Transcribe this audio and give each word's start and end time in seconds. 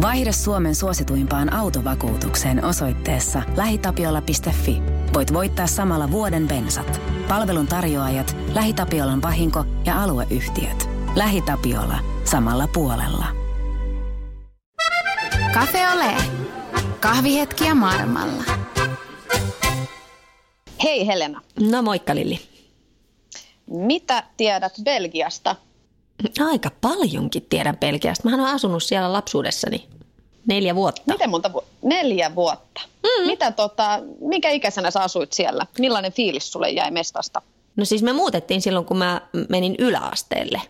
Vaihda 0.00 0.32
Suomen 0.32 0.74
suosituimpaan 0.74 1.52
autovakuutukseen 1.52 2.64
osoitteessa 2.64 3.42
lähitapiola.fi. 3.56 4.82
Voit 5.14 5.32
voittaa 5.32 5.66
samalla 5.66 6.10
vuoden 6.10 6.48
bensat. 6.48 7.00
Palvelun 7.28 7.66
tarjoajat, 7.66 8.36
LähiTapiolan 8.54 9.22
vahinko 9.22 9.64
ja 9.86 10.02
alueyhtiöt. 10.02 10.88
LähiTapiola. 11.16 11.98
Samalla 12.24 12.68
puolella. 12.74 13.26
Cafe 15.54 15.88
Ole. 15.88 16.14
Kahvihetkiä 17.00 17.74
maailmalla. 17.74 18.44
Hei 20.82 21.06
Helena. 21.06 21.40
No 21.70 21.82
moikka 21.82 22.14
Lilli. 22.14 22.40
Mitä 23.66 24.22
tiedät 24.36 24.72
Belgiasta? 24.84 25.56
Aika 26.50 26.70
paljonkin 26.80 27.46
tiedän 27.48 27.76
Belgiasta. 27.76 28.24
Mähän 28.24 28.40
olen 28.40 28.54
asunut 28.54 28.82
siellä 28.82 29.12
lapsuudessani 29.12 29.86
neljä 30.46 30.74
vuotta. 30.74 31.02
Miten 31.06 31.30
monta 31.30 31.52
vu- 31.52 31.64
Neljä 31.82 32.34
vuotta. 32.34 32.80
Mm. 33.02 33.26
Mitä 33.26 33.52
tota, 33.52 34.00
mikä 34.20 34.50
ikäisenä 34.50 34.90
sä 34.90 35.00
asuit 35.00 35.32
siellä? 35.32 35.66
Millainen 35.78 36.12
fiilis 36.12 36.52
sulle 36.52 36.70
jäi 36.70 36.90
mestasta? 36.90 37.42
No 37.76 37.84
siis 37.84 38.02
me 38.02 38.12
muutettiin 38.12 38.62
silloin, 38.62 38.84
kun 38.86 38.96
mä 38.96 39.20
menin 39.48 39.74
yläasteelle. 39.78 40.60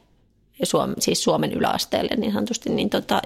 Suom, 0.66 0.94
siis 0.98 1.24
Suomen 1.24 1.52
yläasteelle 1.52 2.16
niin 2.16 2.32
sanotusti, 2.32 2.70
niin 2.70 2.90
tota, 2.90 3.22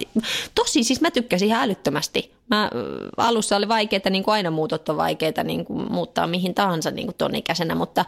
tosi 0.54 0.84
siis 0.84 1.00
mä 1.00 1.10
tykkäsin 1.10 1.48
ihan 1.48 1.62
älyttömästi. 1.62 2.34
Mä, 2.50 2.70
alussa 3.16 3.56
oli 3.56 3.68
vaikeaa, 3.68 4.10
niin 4.10 4.24
kuin 4.24 4.32
aina 4.32 4.50
muutot 4.50 4.88
on 4.88 4.96
vaikeita 4.96 5.44
niin 5.44 5.64
kuin 5.64 5.92
muuttaa 5.92 6.26
mihin 6.26 6.54
tahansa 6.54 6.90
niin 6.90 7.06
kuin 7.06 7.16
ton 7.18 7.34
ikäisenä, 7.34 7.74
mutta, 7.74 8.04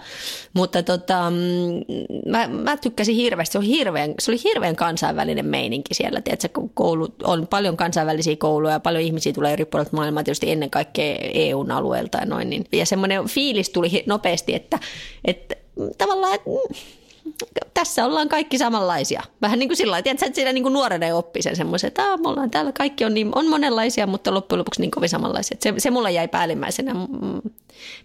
mutta 0.52 0.82
tota, 0.82 1.30
mm, 1.30 2.30
mä, 2.30 2.48
mä, 2.48 2.76
tykkäsin 2.76 3.16
hirveästi. 3.16 3.52
Se 3.52 3.58
oli 3.58 3.66
hirveän, 3.66 4.14
se 4.18 4.30
oli 4.30 4.40
hirveän 4.44 4.76
kansainvälinen 4.76 5.46
meininki 5.46 5.94
siellä. 5.94 6.20
Tiedätkö, 6.20 6.48
kun 6.48 6.70
koulu, 6.74 7.08
on 7.24 7.46
paljon 7.46 7.76
kansainvälisiä 7.76 8.36
kouluja 8.36 8.72
ja 8.72 8.80
paljon 8.80 9.04
ihmisiä 9.04 9.32
tulee 9.32 9.52
eri 9.52 9.64
puolilta 9.64 9.96
maailmaa, 9.96 10.22
tietysti 10.22 10.50
ennen 10.50 10.70
kaikkea 10.70 11.16
EUn 11.20 11.70
alueelta 11.70 12.18
ja 12.18 12.26
noin. 12.26 12.50
Niin. 12.50 12.64
Ja 12.72 12.86
semmoinen 12.86 13.28
fiilis 13.28 13.70
tuli 13.70 14.04
nopeasti, 14.06 14.54
että, 14.54 14.78
että 15.24 15.54
tavallaan, 15.98 16.34
että 16.34 16.50
tässä 17.74 18.04
ollaan 18.04 18.28
kaikki 18.28 18.58
samanlaisia. 18.58 19.22
Vähän 19.42 19.58
niin 19.58 19.68
kuin 19.68 19.76
sillä 19.76 19.90
lailla, 19.90 20.10
että 20.10 20.26
siinä 20.32 20.52
niin 20.52 20.62
kuin 20.62 20.72
nuorena 20.72 21.16
oppii 21.16 21.42
sen 21.42 21.56
semmoisen, 21.56 21.88
että 21.88 22.16
me 22.16 22.28
ollaan 22.28 22.50
täällä 22.50 22.72
kaikki 22.72 23.04
on, 23.04 23.14
niin, 23.14 23.30
on 23.34 23.48
monenlaisia, 23.48 24.06
mutta 24.06 24.34
loppujen 24.34 24.58
lopuksi 24.58 24.80
niin 24.80 24.90
kovin 24.90 25.08
samanlaisia. 25.08 25.56
Se, 25.60 25.74
se 25.78 25.90
mulla 25.90 26.10
jäi 26.10 26.28
päällimmäisenä 26.28 26.92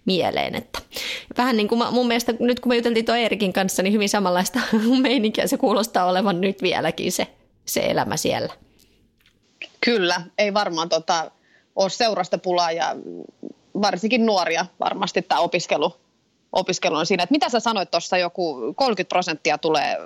mieleen. 0.06 0.56
Että 0.56 0.80
vähän 1.38 1.58
niin 1.58 1.68
kuin 1.68 1.82
mun 1.92 2.08
mielestä 2.08 2.34
nyt 2.40 2.60
kun 2.60 2.70
me 2.70 2.76
juteltiin 2.76 3.06
tuon 3.06 3.18
Eerikin 3.18 3.54
kanssa, 3.54 3.84
niin 3.84 3.94
hyvin 3.94 4.10
samanlaista 4.10 4.60
meininkiä 5.02 5.48
se 5.48 5.58
kuulostaa 5.58 6.06
olevan 6.06 6.42
nyt 6.42 6.62
vieläkin 6.62 7.12
se, 7.12 7.28
se 7.66 7.80
elämä 7.80 8.18
siellä. 8.18 8.54
Kyllä, 9.82 10.22
ei 10.38 10.54
varmaan 10.54 10.90
tota, 10.90 11.32
ole 11.76 11.90
seurasta 11.90 12.38
pulaa 12.38 12.72
ja 12.72 12.96
varsinkin 13.82 14.26
nuoria 14.26 14.66
varmasti 14.80 15.22
tämä 15.22 15.42
opiskelu 15.42 15.94
opiskelu 16.52 16.96
on 16.96 17.06
siinä. 17.06 17.24
Että 17.24 17.34
mitä 17.34 17.50
sä 17.50 17.60
sanoit 17.60 17.92
tuossa, 17.92 18.18
joku 18.18 18.74
30 18.76 19.10
prosenttia 19.10 19.58
tulee 19.58 19.98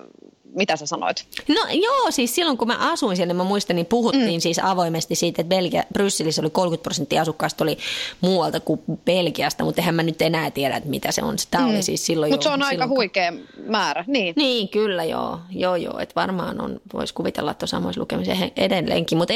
mitä 0.55 0.75
sä 0.75 0.85
sanoit? 0.85 1.25
No 1.47 1.61
joo, 1.71 2.11
siis 2.11 2.35
silloin 2.35 2.57
kun 2.57 2.67
mä 2.67 2.91
asuin 2.91 3.15
siellä, 3.15 3.33
niin 3.33 3.37
mä 3.37 3.43
muistan, 3.43 3.75
niin 3.75 3.85
puhuttiin 3.85 4.33
mm. 4.33 4.39
siis 4.39 4.59
avoimesti 4.63 5.15
siitä, 5.15 5.41
että 5.41 5.55
Belgia, 5.55 5.83
Brysselissä 5.93 6.41
oli 6.41 6.49
30 6.49 6.83
prosenttia 6.83 7.21
asukkaista 7.21 7.63
oli 7.63 7.77
muualta 8.21 8.59
kuin 8.59 8.81
Belgiasta, 9.05 9.63
mutta 9.63 9.81
eihän 9.81 9.95
mä 9.95 10.03
nyt 10.03 10.21
enää 10.21 10.51
tiedä, 10.51 10.75
että 10.75 10.89
mitä 10.89 11.11
se 11.11 11.23
on. 11.23 11.35
Tämä 11.51 11.65
mm. 11.65 11.69
oli 11.69 11.81
siis 11.81 12.05
silloin 12.05 12.31
Mutta 12.31 12.43
se 12.43 12.49
on 12.49 12.63
aika 12.63 12.87
kun... 12.87 12.97
huikea 12.97 13.33
määrä, 13.67 14.03
niin. 14.07 14.33
Niin, 14.37 14.69
kyllä 14.69 15.03
joo, 15.03 15.39
joo, 15.49 15.75
joo 15.75 15.99
että 15.99 16.15
varmaan 16.15 16.61
on, 16.61 16.81
voisi 16.93 17.13
kuvitella, 17.13 17.51
että 17.51 17.63
on 17.63 17.67
samoissa 17.67 18.01
lukemisen 18.01 18.51
edelleenkin. 18.55 19.17
Mutta 19.17 19.33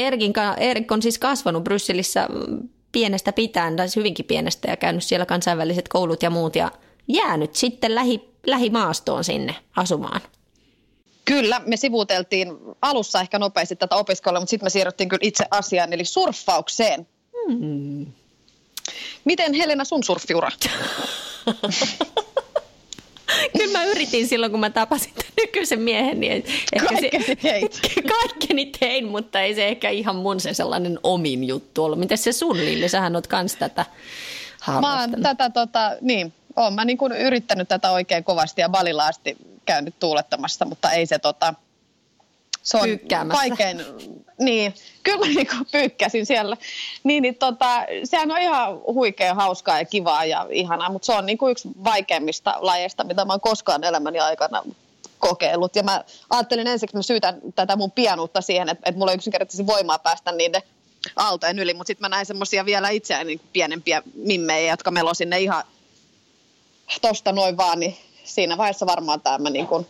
Erik 0.58 0.92
on 0.92 1.02
siis 1.02 1.18
kasvanut 1.18 1.64
Brysselissä 1.64 2.28
pienestä 2.92 3.32
pitäen, 3.32 3.76
tai 3.76 3.88
siis 3.88 3.96
hyvinkin 3.96 4.24
pienestä 4.24 4.70
ja 4.70 4.76
käynyt 4.76 5.04
siellä 5.04 5.26
kansainväliset 5.26 5.88
koulut 5.88 6.22
ja 6.22 6.30
muut 6.30 6.56
ja– 6.56 6.70
jäänyt 7.08 7.56
sitten 7.56 7.94
lähi, 7.94 8.30
lähimaastoon 8.46 9.24
sinne 9.24 9.54
asumaan. 9.76 10.20
Kyllä, 11.24 11.60
me 11.66 11.76
sivuuteltiin 11.76 12.48
alussa 12.82 13.20
ehkä 13.20 13.38
nopeasti 13.38 13.76
tätä 13.76 13.96
opiskelua, 13.96 14.40
mutta 14.40 14.50
sitten 14.50 14.66
me 14.66 14.70
siirryttiin 14.70 15.08
kyllä 15.08 15.20
itse 15.22 15.44
asiaan, 15.50 15.92
eli 15.92 16.04
surffaukseen. 16.04 17.06
Hmm. 17.48 18.06
Miten 19.24 19.54
Helena 19.54 19.84
sun 19.84 20.04
surffiura? 20.04 20.50
Kyllä 23.58 23.78
mä 23.78 23.84
yritin 23.84 24.28
silloin, 24.28 24.52
kun 24.52 24.60
mä 24.60 24.70
tapasin 24.70 25.12
tämän 25.14 25.32
nykyisen 25.36 25.80
miehen. 25.80 26.20
Niin 26.20 26.32
ehkä 26.32 26.88
Kaikkeni 26.88 27.24
se, 27.24 27.36
teit. 27.36 27.80
Kaikkeni 28.20 28.66
tein, 28.66 29.06
mutta 29.06 29.40
ei 29.40 29.54
se 29.54 29.68
ehkä 29.68 29.90
ihan 29.90 30.16
mun 30.16 30.40
se 30.40 30.54
sellainen 30.54 30.98
omin 31.02 31.44
juttu 31.44 31.84
ollut. 31.84 31.98
Miten 31.98 32.18
se 32.18 32.32
sun, 32.32 32.56
Lilli? 32.56 32.88
Sähän 32.88 33.16
oot 33.16 33.26
kans 33.26 33.56
tätä 33.56 33.86
Mä 34.80 35.00
oon 35.00 35.22
tätä, 35.22 35.50
tota, 35.50 35.96
niin, 36.00 36.32
oon 36.56 36.74
mä 36.74 36.84
niin 36.84 36.98
kuin 36.98 37.12
yrittänyt 37.12 37.68
tätä 37.68 37.90
oikein 37.90 38.24
kovasti 38.24 38.60
ja 38.60 38.68
Balilla 38.68 39.06
asti 39.06 39.36
käynyt 39.66 39.94
tuulettamassa, 39.98 40.64
mutta 40.64 40.90
ei 40.90 41.06
se 41.06 41.18
tota, 41.18 41.54
se 42.62 42.76
on 42.76 42.88
vaikein. 43.28 43.84
Niin, 44.38 44.74
kyllä 45.02 45.26
niin 45.26 45.46
kuin 45.46 45.66
pyykkäsin 45.72 46.26
siellä. 46.26 46.56
Niin, 47.04 47.22
niin 47.22 47.34
tota, 47.34 47.86
sehän 48.04 48.30
on 48.30 48.38
ihan 48.38 48.80
huikea, 48.86 49.34
hauskaa 49.34 49.78
ja 49.78 49.84
kivaa 49.84 50.24
ja 50.24 50.46
ihanaa, 50.50 50.92
mutta 50.92 51.06
se 51.06 51.12
on 51.12 51.26
niin 51.26 51.38
kuin 51.38 51.52
yksi 51.52 51.68
vaikeimmista 51.84 52.54
lajeista, 52.58 53.04
mitä 53.04 53.24
mä 53.24 53.32
oon 53.32 53.40
koskaan 53.40 53.84
elämäni 53.84 54.20
aikana 54.20 54.62
kokeillut. 55.18 55.76
Ja 55.76 55.82
mä 55.82 56.04
ajattelin 56.30 56.66
ensiksi, 56.66 56.84
että 56.84 56.98
mä 56.98 57.02
syytän 57.02 57.40
tätä 57.54 57.76
mun 57.76 57.90
pianuutta 57.90 58.40
siihen, 58.40 58.68
että, 58.68 58.82
että 58.88 58.98
mulla 58.98 59.12
ei 59.12 59.16
yksinkertaisesti 59.16 59.66
voimaa 59.66 59.98
päästä 59.98 60.32
niiden 60.32 60.62
aaltojen 61.16 61.58
yli, 61.58 61.74
mutta 61.74 61.86
sitten 61.86 62.04
mä 62.04 62.08
näin 62.08 62.26
semmoisia 62.26 62.64
vielä 62.64 62.88
itseään 62.88 63.26
niin 63.26 63.40
pienempiä 63.52 64.02
mimmejä, 64.14 64.72
jotka 64.72 64.90
melo 64.90 65.14
sinne 65.14 65.40
ihan 65.40 65.64
tosta 67.02 67.32
noin 67.32 67.56
vaan, 67.56 67.80
niin 67.80 67.96
siinä 68.24 68.58
vaiheessa 68.58 68.86
varmaan 68.86 69.20
tämä 69.20 69.50
niin 69.50 69.66
kuin 69.66 69.86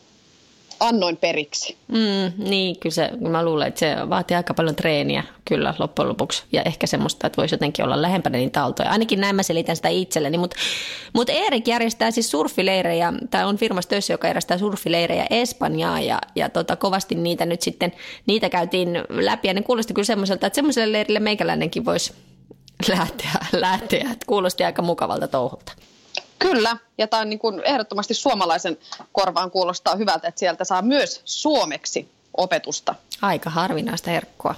annoin 0.81 1.17
periksi. 1.17 1.77
Mm, 1.89 2.49
niin, 2.49 2.79
kyllä 2.81 2.95
se, 2.95 3.11
mä 3.29 3.45
luulen, 3.45 3.69
että 3.69 3.81
se 3.81 3.97
vaatii 4.11 4.37
aika 4.37 4.55
paljon 4.55 4.77
treeniä 4.77 5.25
kyllä 5.45 5.75
loppujen 5.79 6.09
lopuksi. 6.09 6.43
Ja 6.53 6.63
ehkä 6.63 6.87
semmoista, 6.87 7.27
että 7.27 7.37
voisi 7.37 7.55
jotenkin 7.55 7.85
olla 7.85 8.03
lähempänä 8.03 8.39
niitä 8.39 8.63
aaltoja. 8.63 8.91
Ainakin 8.91 9.21
näin 9.21 9.37
mä 9.37 9.43
selitän 9.43 9.77
sitä 9.77 9.89
itselleni. 9.89 10.39
Mutta 10.39 10.57
mut 11.13 11.29
Erik 11.31 11.69
järjestää 11.69 12.11
siis 12.11 12.31
surfileirejä, 12.31 13.13
tai 13.31 13.45
on 13.45 13.57
firmassa 13.57 13.91
töissä, 13.91 14.13
joka 14.13 14.27
järjestää 14.27 14.59
surfileirejä 14.59 15.27
Espanjaa. 15.31 16.01
Ja, 16.01 16.19
ja 16.35 16.49
tota, 16.49 16.77
kovasti 16.77 17.15
niitä 17.15 17.47
nyt 17.47 17.63
sitten, 17.63 17.93
niitä 18.27 18.49
käytiin 18.49 18.89
läpi. 19.09 19.49
Ja 19.49 19.55
ne 19.55 19.63
kuulosti 19.63 19.95
kyllä 19.95 20.07
semmoiselta, 20.07 20.47
että 20.47 20.55
semmoiselle 20.55 20.93
leirille 20.93 21.21
meikäläinenkin 21.21 21.85
voisi 21.85 22.13
lähteä. 22.89 23.31
lähteä. 23.53 24.11
Kuulosti 24.27 24.65
aika 24.65 24.83
mukavalta 24.83 25.29
touhulta. 25.29 25.73
Kyllä, 26.41 26.77
ja 26.99 27.07
tämä 27.07 27.21
on 27.21 27.31
niin 27.31 27.39
kuin 27.39 27.63
ehdottomasti 27.65 28.15
suomalaisen 28.15 28.79
korvaan 29.13 29.51
kuulostaa 29.51 29.97
hyvältä, 29.97 30.29
että 30.29 30.39
sieltä 30.39 30.65
saa 30.65 30.83
myös 30.83 31.21
suomeksi 31.25 32.09
opetusta. 32.37 32.95
Aika 33.23 33.51
harvinaista 33.51 34.11
herkkua. 34.11 34.55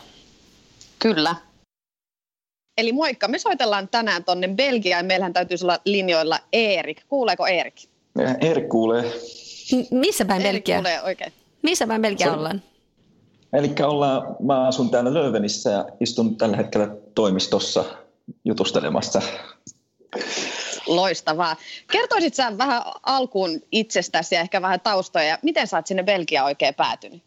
Kyllä. 0.99 1.37
Eli 2.79 2.93
moikka, 2.93 3.29
me 3.29 3.39
soitellaan 3.39 3.89
tänään 3.89 4.25
tonne 4.25 4.49
Belgiaan. 4.49 5.07
Meillähän 5.07 5.33
täytyisi 5.33 5.65
olla 5.65 5.79
linjoilla 5.85 6.39
Erik. 6.53 7.03
Kuuleeko 7.09 7.47
Erik? 7.47 7.75
Erik 8.41 8.69
kuulee. 8.69 9.03
M- 9.73 9.99
missä 9.99 10.25
päin 10.25 10.43
Belgia? 10.43 10.77
kuulee 10.77 11.03
oikein. 11.03 11.33
Missä 11.63 11.87
päin 11.87 12.03
Belgia 12.03 12.27
so, 12.27 12.33
ollaan? 12.33 12.63
Eli 13.53 13.75
ollaan, 13.87 14.37
mä 14.41 14.67
asun 14.67 14.91
täällä 14.91 15.15
Löövenissä 15.15 15.71
ja 15.71 15.87
istun 16.01 16.37
tällä 16.37 16.57
hetkellä 16.57 16.89
toimistossa 17.15 17.85
jutustelemassa 18.45 19.23
Loistavaa. 20.87 21.57
Kertoisit 21.93 22.35
sä 22.35 22.59
vähän 22.59 22.83
alkuun 23.03 23.61
itsestäsi 23.73 24.35
ja 24.35 24.41
ehkä 24.41 24.63
vähän 24.63 24.81
taustoja. 24.81 25.39
Miten 25.43 25.67
sä 25.67 25.77
oot 25.77 25.87
sinne 25.87 26.03
Belgiaan 26.03 26.47
oikein 26.47 26.75
päätynyt? 26.75 27.23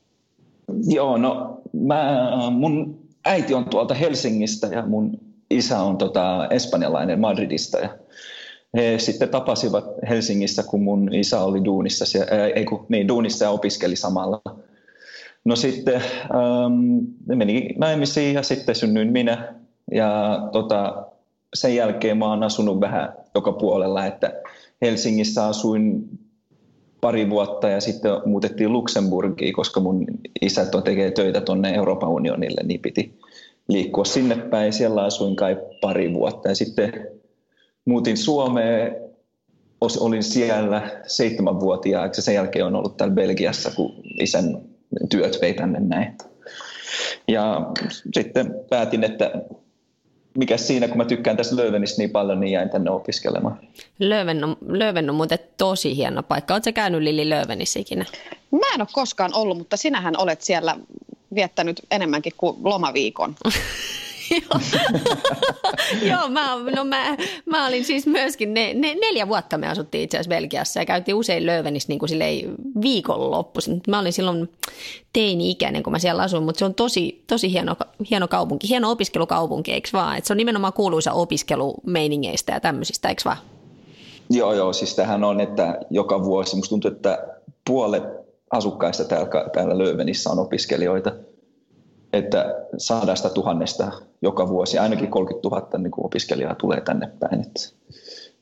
Joo, 0.88 1.18
no 1.18 1.62
mä, 1.74 2.32
mun 2.52 3.00
äiti 3.26 3.54
on 3.54 3.70
tuolta 3.70 3.94
Helsingistä 3.94 4.68
ja 4.68 4.86
mun 4.86 5.20
isä 5.50 5.80
on 5.80 5.98
tota, 5.98 6.48
espanjalainen 6.50 7.20
Madridista. 7.20 7.80
Ja 7.80 7.90
he 8.76 9.00
sitten 9.00 9.30
tapasivat 9.30 9.86
Helsingissä, 10.10 10.64
kun 10.64 10.84
mun 10.84 11.14
isä 11.14 11.42
oli 11.42 11.66
duunissa, 11.66 12.06
ää, 12.32 12.48
ei 12.48 12.66
kun, 12.66 12.86
niin, 12.90 13.08
duunissa 13.08 13.46
ja 13.46 13.52
opiskeli 13.52 13.96
samalla. 13.96 14.42
No 15.46 15.56
sitten 15.56 15.96
ähm, 15.96 17.36
meni 17.36 17.70
naimisiin 17.78 18.36
ja 18.36 18.44
sitten 18.44 18.76
synnyin 18.76 19.12
minä. 19.12 19.54
Ja 19.92 20.40
tota, 20.52 21.06
sen 21.54 21.76
jälkeen 21.76 22.18
mä 22.18 22.26
oon 22.26 22.44
asunut 22.44 22.80
vähän 22.80 23.14
joka 23.36 23.52
puolella, 23.52 24.06
että 24.06 24.34
Helsingissä 24.82 25.46
asuin 25.46 26.10
pari 27.02 27.30
vuotta 27.30 27.70
ja 27.70 27.82
sitten 27.82 28.12
muutettiin 28.26 28.74
Luxemburgiin, 28.74 29.54
koska 29.54 29.80
mun 29.80 30.06
isä 30.42 30.66
tekee 30.84 31.12
töitä 31.12 31.42
tuonne 31.42 31.74
Euroopan 31.74 32.10
unionille, 32.10 32.62
niin 32.64 32.80
piti 32.80 33.20
liikkua 33.68 34.06
sinne 34.06 34.36
päin. 34.36 34.74
Siellä 34.74 35.04
asuin 35.04 35.36
kai 35.36 35.58
pari 35.82 36.14
vuotta 36.14 36.50
ja 36.50 36.56
sitten 36.56 37.08
muutin 37.86 38.18
Suomeen, 38.18 38.96
olin 39.82 40.24
siellä 40.24 41.02
seitsemänvuotiaaksi 41.08 42.20
ja 42.20 42.24
sen 42.24 42.36
jälkeen 42.36 42.66
on 42.66 42.76
ollut 42.76 42.98
täällä 42.98 43.16
Belgiassa, 43.16 43.72
kun 43.76 43.96
isän 44.20 44.62
työt 45.10 45.38
vei 45.42 45.54
tänne 45.54 45.80
näin. 45.80 46.18
Ja 47.28 47.72
sitten 48.14 48.56
päätin, 48.70 49.04
että 49.04 49.32
mikä 50.38 50.58
siinä, 50.58 50.88
kun 50.88 50.98
mä 50.98 51.06
tykkään 51.06 51.38
tästä 51.38 51.56
Löövenistä 51.56 52.02
niin 52.02 52.10
paljon, 52.10 52.40
niin 52.40 52.52
jäin 52.52 52.70
tänne 52.70 52.92
opiskelemaan. 52.92 53.60
Lööven 54.00 54.44
on, 54.44 54.58
Lööven 54.68 55.10
on 55.10 55.16
muuten 55.16 55.40
tosi 55.58 55.96
hieno 55.96 56.24
paikka. 56.24 56.54
Oletko 56.54 56.72
käynyt 56.74 57.02
Lili 57.02 57.30
Löövenissä 57.30 57.80
ikinä? 57.80 58.06
Mä 58.52 58.74
en 58.76 58.82
ole 58.82 58.88
koskaan 58.92 59.34
ollut, 59.34 59.58
mutta 59.58 59.78
sinähän 59.78 60.18
olet 60.18 60.42
siellä 60.42 60.78
viettänyt 61.36 61.82
enemmänkin 61.92 62.34
kuin 62.38 62.58
lomaviikon. 62.64 63.36
Joo, 66.10 66.30
mä, 66.30 66.58
no 66.76 66.84
mä, 66.84 67.18
mä 67.46 67.68
olin 67.68 67.86
siis 67.86 68.08
myöskin, 68.08 68.54
ne, 68.54 68.74
ne, 68.74 68.96
neljä 68.96 69.28
vuotta 69.28 69.58
me 69.58 69.68
asuttiin 69.68 70.04
itse 70.04 70.18
asiassa 70.18 70.30
Belgiassa 70.30 70.80
ja 70.80 70.86
käytiin 70.86 71.16
usein 71.16 71.46
Löövenissä 71.46 71.90
niin 71.90 72.00
kuin 72.00 72.10
viikonloppuisin. 72.82 73.82
Mä 73.88 74.00
olin 74.00 74.14
silloin 74.14 74.50
teini-ikäinen, 75.14 75.84
kun 75.84 75.92
mä 75.92 76.00
siellä 76.00 76.24
asuin, 76.24 76.44
mutta 76.44 76.60
se 76.60 76.66
on 76.66 76.74
tosi, 76.74 77.24
tosi 77.28 77.52
hieno, 77.52 77.76
hieno 78.10 78.28
kaupunki, 78.28 78.70
hieno 78.70 78.92
opiskelukaupunki, 78.92 79.72
eikö 79.72 79.90
vaan? 79.94 80.18
Et 80.18 80.26
se 80.26 80.34
on 80.34 80.38
nimenomaan 80.38 80.74
kuuluisa 80.74 81.12
opiskelumeiningeistä 81.14 82.54
ja 82.54 82.60
tämmöisistä, 82.60 83.10
eikö 83.10 83.22
vaan? 83.26 83.38
Joo, 84.30 84.54
joo, 84.54 84.74
siis 84.74 84.96
tähän 84.96 85.24
on, 85.24 85.42
että 85.42 85.80
joka 85.90 86.24
vuosi, 86.24 86.56
musta 86.56 86.70
tuntuu, 86.70 86.92
että 86.92 87.28
puolet 87.68 88.04
asukkaista 88.52 89.04
täällä, 89.04 89.50
täällä 89.54 89.78
Löövenissä 89.78 90.30
on 90.30 90.40
opiskelijoita– 90.40 91.12
että 92.16 92.56
sadasta 92.78 93.30
tuhannesta 93.30 93.92
joka 94.22 94.50
vuosi 94.50 94.80
ainakin 94.80 95.12
30 95.12 95.50
000 95.50 95.70
niin 95.78 95.92
kuin 95.92 96.06
opiskelijaa 96.06 96.56
tulee 96.56 96.82
tänne 96.82 97.12
päin. 97.20 97.42
Että 97.42 97.62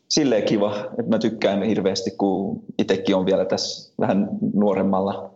silleen 0.09 0.43
kiva, 0.43 0.75
että 0.75 1.09
mä 1.09 1.19
tykkään 1.19 1.63
hirveästi, 1.63 2.11
kun 2.11 2.63
itsekin 2.77 3.15
on 3.15 3.25
vielä 3.25 3.45
tässä 3.45 3.93
vähän 3.99 4.29
nuoremmalla 4.53 5.33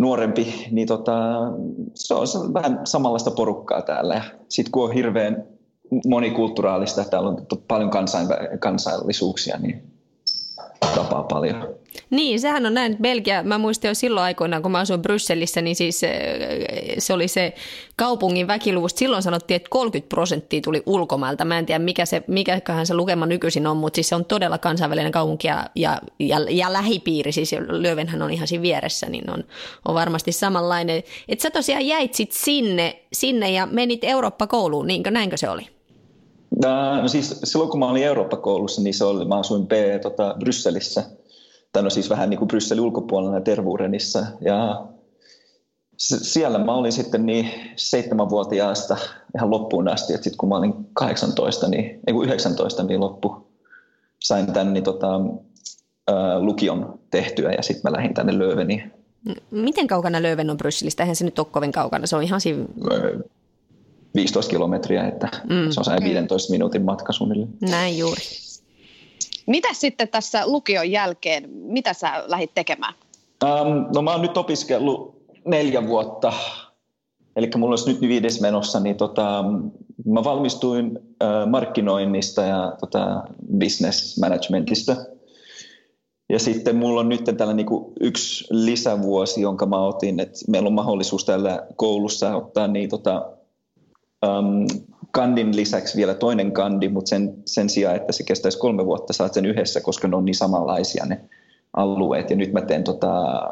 nuorempi, 0.00 0.68
niin 0.70 0.88
tota, 0.88 1.12
se 1.94 2.14
on 2.14 2.54
vähän 2.54 2.80
samanlaista 2.84 3.30
porukkaa 3.30 3.82
täällä. 3.82 4.22
Sitten 4.48 4.72
kun 4.72 4.84
on 4.84 4.92
hirveän 4.92 5.44
monikulttuuraalista, 6.06 7.04
täällä 7.04 7.28
on 7.28 7.46
paljon 7.68 7.90
kansainvälisuuksia, 8.60 9.58
niin 9.58 9.82
tapaa 10.94 11.22
paljon. 11.22 11.68
Niin, 12.10 12.40
sehän 12.40 12.66
on 12.66 12.74
näin. 12.74 12.96
Belgia, 13.02 13.42
mä 13.42 13.58
muistin 13.58 13.88
jo 13.88 13.94
silloin 13.94 14.24
aikoinaan, 14.24 14.62
kun 14.62 14.72
mä 14.72 14.78
asuin 14.78 15.02
Brysselissä, 15.02 15.60
niin 15.60 15.76
siis 15.76 16.02
eh, 16.02 16.10
se 16.98 17.12
oli 17.12 17.28
se 17.28 17.54
kaupungin 17.96 18.46
väkiluvusta. 18.46 18.98
Silloin 18.98 19.22
sanottiin, 19.22 19.56
että 19.56 19.68
30 19.70 20.08
prosenttia 20.08 20.60
tuli 20.60 20.82
ulkomailta. 20.86 21.44
Mä 21.44 21.58
en 21.58 21.66
tiedä, 21.66 21.78
mikä 21.78 22.06
se, 22.06 22.22
mikäköhän 22.26 22.86
se 22.86 22.94
lukema 22.94 23.26
nykyisin 23.26 23.66
on, 23.66 23.76
mutta 23.76 23.96
siis 23.96 24.08
se 24.08 24.14
on 24.14 24.24
todella 24.24 24.58
kansainvälinen 24.58 25.12
kaupunki 25.12 25.48
ja, 25.48 25.66
ja, 25.74 26.00
ja, 26.18 26.38
ja 26.50 26.72
lähipiiri. 26.72 27.32
Siis 27.32 27.54
Löövenhän 27.68 28.22
on 28.22 28.30
ihan 28.30 28.48
siinä 28.48 28.62
vieressä, 28.62 29.06
niin 29.08 29.30
on, 29.30 29.44
on 29.88 29.94
varmasti 29.94 30.32
samanlainen. 30.32 31.02
Että 31.28 31.42
sä 31.42 31.50
tosiaan 31.50 31.86
jäit 31.86 32.14
sit 32.14 32.32
sinne, 32.32 33.02
sinne 33.12 33.50
ja 33.50 33.66
menit 33.66 34.04
Eurooppa-kouluun, 34.04 34.86
niinkö, 34.86 35.10
näinkö 35.10 35.36
se 35.36 35.48
oli? 35.48 35.66
No 37.02 37.08
siis 37.08 37.40
silloin 37.44 37.70
kun 37.70 37.80
mä 37.80 37.90
olin 37.90 38.04
Eurooppa-koulussa, 38.04 38.82
niin 38.82 38.94
se 38.94 39.04
oli, 39.04 39.24
mä 39.24 39.38
asuin 39.38 39.66
B, 39.66 39.72
tota, 40.02 40.34
Brysselissä– 40.38 41.04
tai 41.72 41.82
no 41.82 41.90
siis 41.90 42.10
vähän 42.10 42.30
niin 42.30 42.38
kuin 42.38 42.48
Brysselin 42.48 42.84
ulkopuolella 42.84 43.40
Tervurenissa. 43.40 44.26
Ja 44.40 44.86
siellä 45.98 46.58
mä 46.58 46.74
olin 46.74 46.92
sitten 46.92 47.26
niin 47.26 47.50
seitsemänvuotiaasta 47.76 48.96
ihan 49.36 49.50
loppuun 49.50 49.88
asti, 49.88 50.14
että 50.14 50.24
sitten 50.24 50.38
kun 50.38 50.48
mä 50.48 50.56
olin 50.56 50.74
18, 50.92 51.68
niin, 51.68 52.00
ei 52.06 52.14
kun 52.14 52.24
19, 52.24 52.82
niin 52.82 53.00
loppu 53.00 53.46
sain 54.18 54.52
tänne 54.52 54.72
niin 54.72 54.84
tota, 54.84 55.20
lukion 56.38 56.98
tehtyä 57.10 57.52
ja 57.52 57.62
sitten 57.62 57.90
mä 57.90 57.96
lähdin 57.96 58.14
tänne 58.14 58.38
Lööveniin. 58.38 58.92
Miten 59.50 59.86
kaukana 59.86 60.22
Lööven 60.22 60.50
on 60.50 60.56
Brysselistä? 60.56 61.02
Eihän 61.02 61.16
se 61.16 61.24
nyt 61.24 61.38
ole 61.38 61.46
kovin 61.50 61.72
kaukana, 61.72 62.06
se 62.06 62.16
on 62.16 62.22
ihan 62.22 62.40
siinä... 62.40 62.64
15 64.14 64.50
kilometriä, 64.50 65.08
että 65.08 65.28
mm. 65.44 65.70
se 65.70 65.80
on 65.80 66.04
15 66.04 66.52
minuutin 66.52 66.82
matka 66.82 67.12
suunnilleen. 67.12 67.50
Näin 67.60 67.98
juuri. 67.98 68.22
Mitä 69.48 69.68
sitten 69.72 70.08
tässä 70.08 70.46
lukion 70.46 70.90
jälkeen, 70.90 71.50
mitä 71.50 71.92
sä 71.92 72.24
lähdit 72.26 72.50
tekemään? 72.54 72.94
Um, 73.44 73.86
no 73.94 74.02
mä 74.02 74.12
oon 74.12 74.22
nyt 74.22 74.36
opiskellut 74.36 75.22
neljä 75.44 75.86
vuotta, 75.86 76.32
eli 77.36 77.50
mulla 77.56 77.72
olisi 77.72 77.92
nyt 77.92 78.00
viides 78.00 78.40
menossa, 78.40 78.80
niin 78.80 78.96
tota, 78.96 79.44
mä 80.04 80.24
valmistuin 80.24 80.98
uh, 80.98 81.50
markkinoinnista 81.50 82.42
ja 82.42 82.72
tota, 82.80 83.22
business 83.58 84.18
managementista. 84.18 84.96
Ja 86.28 86.38
sitten 86.38 86.76
mulla 86.76 87.00
on 87.00 87.08
nyt 87.08 87.24
tällä 87.36 87.54
niinku 87.54 87.92
yksi 88.00 88.46
lisävuosi, 88.50 89.40
jonka 89.40 89.66
mä 89.66 89.78
otin, 89.78 90.20
että 90.20 90.38
meillä 90.48 90.66
on 90.66 90.72
mahdollisuus 90.72 91.24
tällä 91.24 91.66
koulussa 91.76 92.36
ottaa 92.36 92.66
niin 92.66 92.88
tota, 92.88 93.30
um, 94.26 94.66
kandin 95.10 95.56
lisäksi 95.56 95.96
vielä 95.96 96.14
toinen 96.14 96.52
kandi, 96.52 96.88
mutta 96.88 97.08
sen, 97.08 97.34
sen 97.44 97.70
sijaan, 97.70 97.96
että 97.96 98.12
se 98.12 98.24
kestäisi 98.24 98.58
kolme 98.58 98.86
vuotta, 98.86 99.12
saat 99.12 99.34
sen 99.34 99.46
yhdessä, 99.46 99.80
koska 99.80 100.08
ne 100.08 100.16
on 100.16 100.24
niin 100.24 100.34
samanlaisia 100.34 101.06
ne 101.06 101.20
alueet. 101.76 102.30
Ja 102.30 102.36
nyt 102.36 102.52
mä 102.52 102.60
teen 102.60 102.84
tota, 102.84 103.42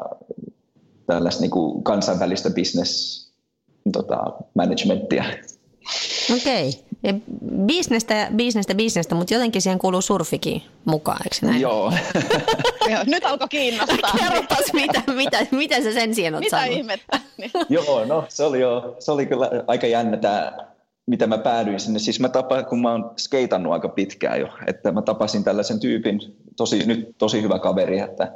tällaista 1.05 1.41
niin 1.41 1.51
kuin 1.51 1.83
kansainvälistä 1.83 2.49
business 2.49 3.23
tota, 3.91 4.17
managementtia. 4.53 5.23
Okei. 6.35 6.69
Okay. 6.69 7.19
Bisnestä, 7.65 8.27
bisnestä, 8.35 8.75
bisnestä, 8.75 9.15
mutta 9.15 9.33
jotenkin 9.33 9.61
siihen 9.61 9.79
kuuluu 9.79 10.01
surfikin 10.01 10.61
mukaan, 10.85 11.21
eikö 11.23 11.45
näin? 11.45 11.61
Joo. 11.61 11.93
Joo 12.91 13.03
nyt 13.05 13.25
alkoi 13.25 13.47
kiinnostaa. 13.47 14.11
Kerropas, 14.19 14.73
mitä, 14.73 15.01
mitä, 15.15 15.47
mitä 15.51 15.81
sä 15.83 15.93
sen 15.93 16.15
siihen 16.15 16.33
oot 16.33 16.43
Mitä 16.43 16.57
saanut? 16.57 16.77
ihmettä? 16.77 17.19
Joo, 17.69 18.05
no 18.05 18.25
se 18.29 18.43
oli, 18.43 18.59
jo, 18.59 18.95
se 18.99 19.11
oli 19.11 19.25
kyllä 19.25 19.49
aika 19.67 19.87
jännä 19.87 20.17
tämä 20.17 20.51
mitä 21.07 21.27
mä 21.27 21.37
päädyin 21.37 21.79
sinne. 21.79 21.99
Siis 21.99 22.19
mä 22.19 22.29
tapasin, 22.29 22.65
kun 22.65 22.81
mä 22.81 22.91
oon 22.91 23.11
skeitannut 23.17 23.73
aika 23.73 23.89
pitkään 23.89 24.39
jo, 24.39 24.47
että 24.67 24.91
mä 24.91 25.01
tapasin 25.01 25.43
tällaisen 25.43 25.79
tyypin, 25.79 26.19
tosi, 26.55 26.85
nyt 26.85 27.15
tosi 27.17 27.41
hyvä 27.41 27.59
kaveri, 27.59 27.99
että, 27.99 28.31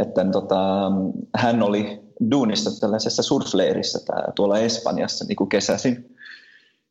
että 0.00 0.24
tota, 0.32 0.92
hän 1.36 1.62
oli 1.62 2.00
duunissa 2.30 2.80
tällaisessa 2.80 3.22
surfleirissä 3.22 3.98
tää, 4.06 4.32
tuolla 4.34 4.58
Espanjassa 4.58 5.24
niin 5.24 5.36
kuin 5.36 5.48
kesäisin. 5.48 6.16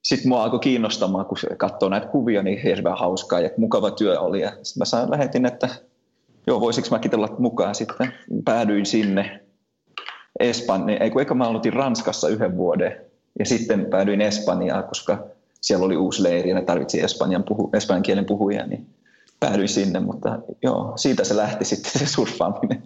Sitten 0.04 0.30
mua 0.30 0.44
alkoi 0.44 0.60
kiinnostamaan, 0.60 1.26
kun 1.26 1.38
katsoo 1.58 1.90
näitä 1.90 2.08
kuvia, 2.08 2.44
niin 2.44 2.64
hirveän 2.64 2.98
hauskaa 2.98 3.40
ja 3.40 3.50
mukava 3.58 3.92
työ 3.92 4.20
oli. 4.20 4.40
Sitten 4.40 4.82
mä 4.82 4.86
sain, 4.86 5.12
lähetin, 5.12 5.46
että 5.46 5.70
joo, 6.48 6.62
voisiko 6.62 6.88
mäkin 6.92 7.12
tulla 7.12 7.36
mukaan. 7.40 7.76
Sitten 7.76 8.14
päädyin 8.46 8.86
sinne 8.86 9.44
Espanjaan, 10.40 11.02
ei 11.02 11.12
kun 11.12 11.22
eikä 11.22 11.34
mä 11.34 11.48
aloitin 11.48 11.74
Ranskassa 11.74 12.30
yhden 12.30 12.58
vuoden 12.58 13.09
ja 13.40 13.46
sitten 13.46 13.86
päädyin 13.86 14.22
Espanjaan, 14.22 14.84
koska 14.84 15.24
siellä 15.62 15.86
oli 15.86 15.98
uusi 15.98 16.24
leiri 16.24 16.50
ja 16.50 16.56
ne 16.56 16.62
tarvitsi 16.62 17.02
espanjan, 17.02 17.44
puhu, 17.44 17.70
espanjan 17.74 18.04
kielen 18.04 18.26
puhujia, 18.26 18.68
niin 18.68 18.88
päädyin 19.40 19.70
sinne, 19.70 20.00
mutta 20.00 20.40
joo, 20.64 20.94
siitä 20.96 21.24
se 21.24 21.38
lähti 21.38 21.66
sitten 21.66 21.92
se 21.92 22.06
surffaaminen. 22.06 22.84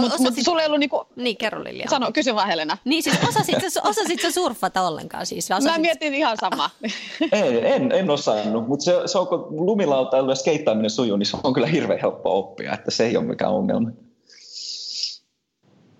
Mutta 0.00 0.22
mut 0.22 0.34
sulla 0.44 0.60
ei 0.60 0.66
ollut 0.66 0.80
niinku... 0.80 1.06
Niin, 1.16 1.36
kerro 1.36 1.64
Lilja. 1.64 1.86
Sano, 1.90 2.12
kysy 2.12 2.34
vaan 2.34 2.48
Helena. 2.48 2.78
Niin 2.84 3.02
siis 3.02 3.16
osasit, 3.28 3.56
osasit 3.84 4.20
sä 4.20 4.30
surffata 4.30 4.82
ollenkaan 4.82 5.26
siis? 5.26 5.50
Osasit... 5.50 5.72
Mä 5.72 5.78
mietin 5.78 6.14
ihan 6.14 6.36
sama. 6.40 6.70
en, 7.32 7.66
en, 7.66 7.92
en 7.92 8.10
osannut, 8.10 8.68
mutta 8.68 8.84
se, 8.84 8.92
se 9.06 9.18
on, 9.18 9.26
kun 9.26 9.46
lumilautailu 9.50 10.30
ja 10.30 10.34
skeittaaminen 10.34 10.90
sujuu, 10.90 11.16
niin 11.16 11.26
se 11.26 11.36
on 11.42 11.54
kyllä 11.54 11.66
hirveän 11.66 12.00
helppo 12.00 12.38
oppia, 12.38 12.74
että 12.74 12.90
se 12.90 13.06
ei 13.06 13.16
ole 13.16 13.24
mikään 13.24 13.52
ongelma. 13.52 13.90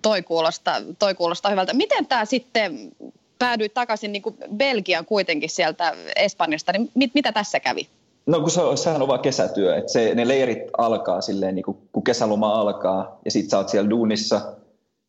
Toi 0.02 0.22
kuulostaa, 0.22 0.76
toi 0.98 1.14
kuulostaa 1.14 1.50
hyvältä. 1.50 1.74
Miten 1.74 2.06
tämä 2.06 2.24
sitten 2.24 2.92
päädyit 3.40 3.74
takaisin 3.74 4.12
niin 4.12 4.22
kuin 4.22 4.36
Belgiaan 4.56 5.04
kuitenkin 5.04 5.50
sieltä 5.50 5.96
Espanjasta, 6.16 6.72
niin 6.72 6.90
mit, 6.94 7.10
mitä 7.14 7.32
tässä 7.32 7.60
kävi? 7.60 7.88
No 8.26 8.40
kun 8.40 8.50
se, 8.50 8.60
sehän 8.74 9.02
on 9.02 9.08
vaan 9.08 9.20
kesätyö, 9.20 9.76
että 9.76 9.92
se, 9.92 10.14
ne 10.14 10.28
leirit 10.28 10.58
alkaa 10.78 11.20
silleen, 11.20 11.54
niin 11.54 11.64
kuin, 11.64 11.76
kun 11.92 12.04
kesäloma 12.04 12.52
alkaa 12.52 13.18
ja 13.24 13.30
sit 13.30 13.50
sä 13.50 13.58
oot 13.58 13.68
siellä 13.68 13.90
duunissa 13.90 14.40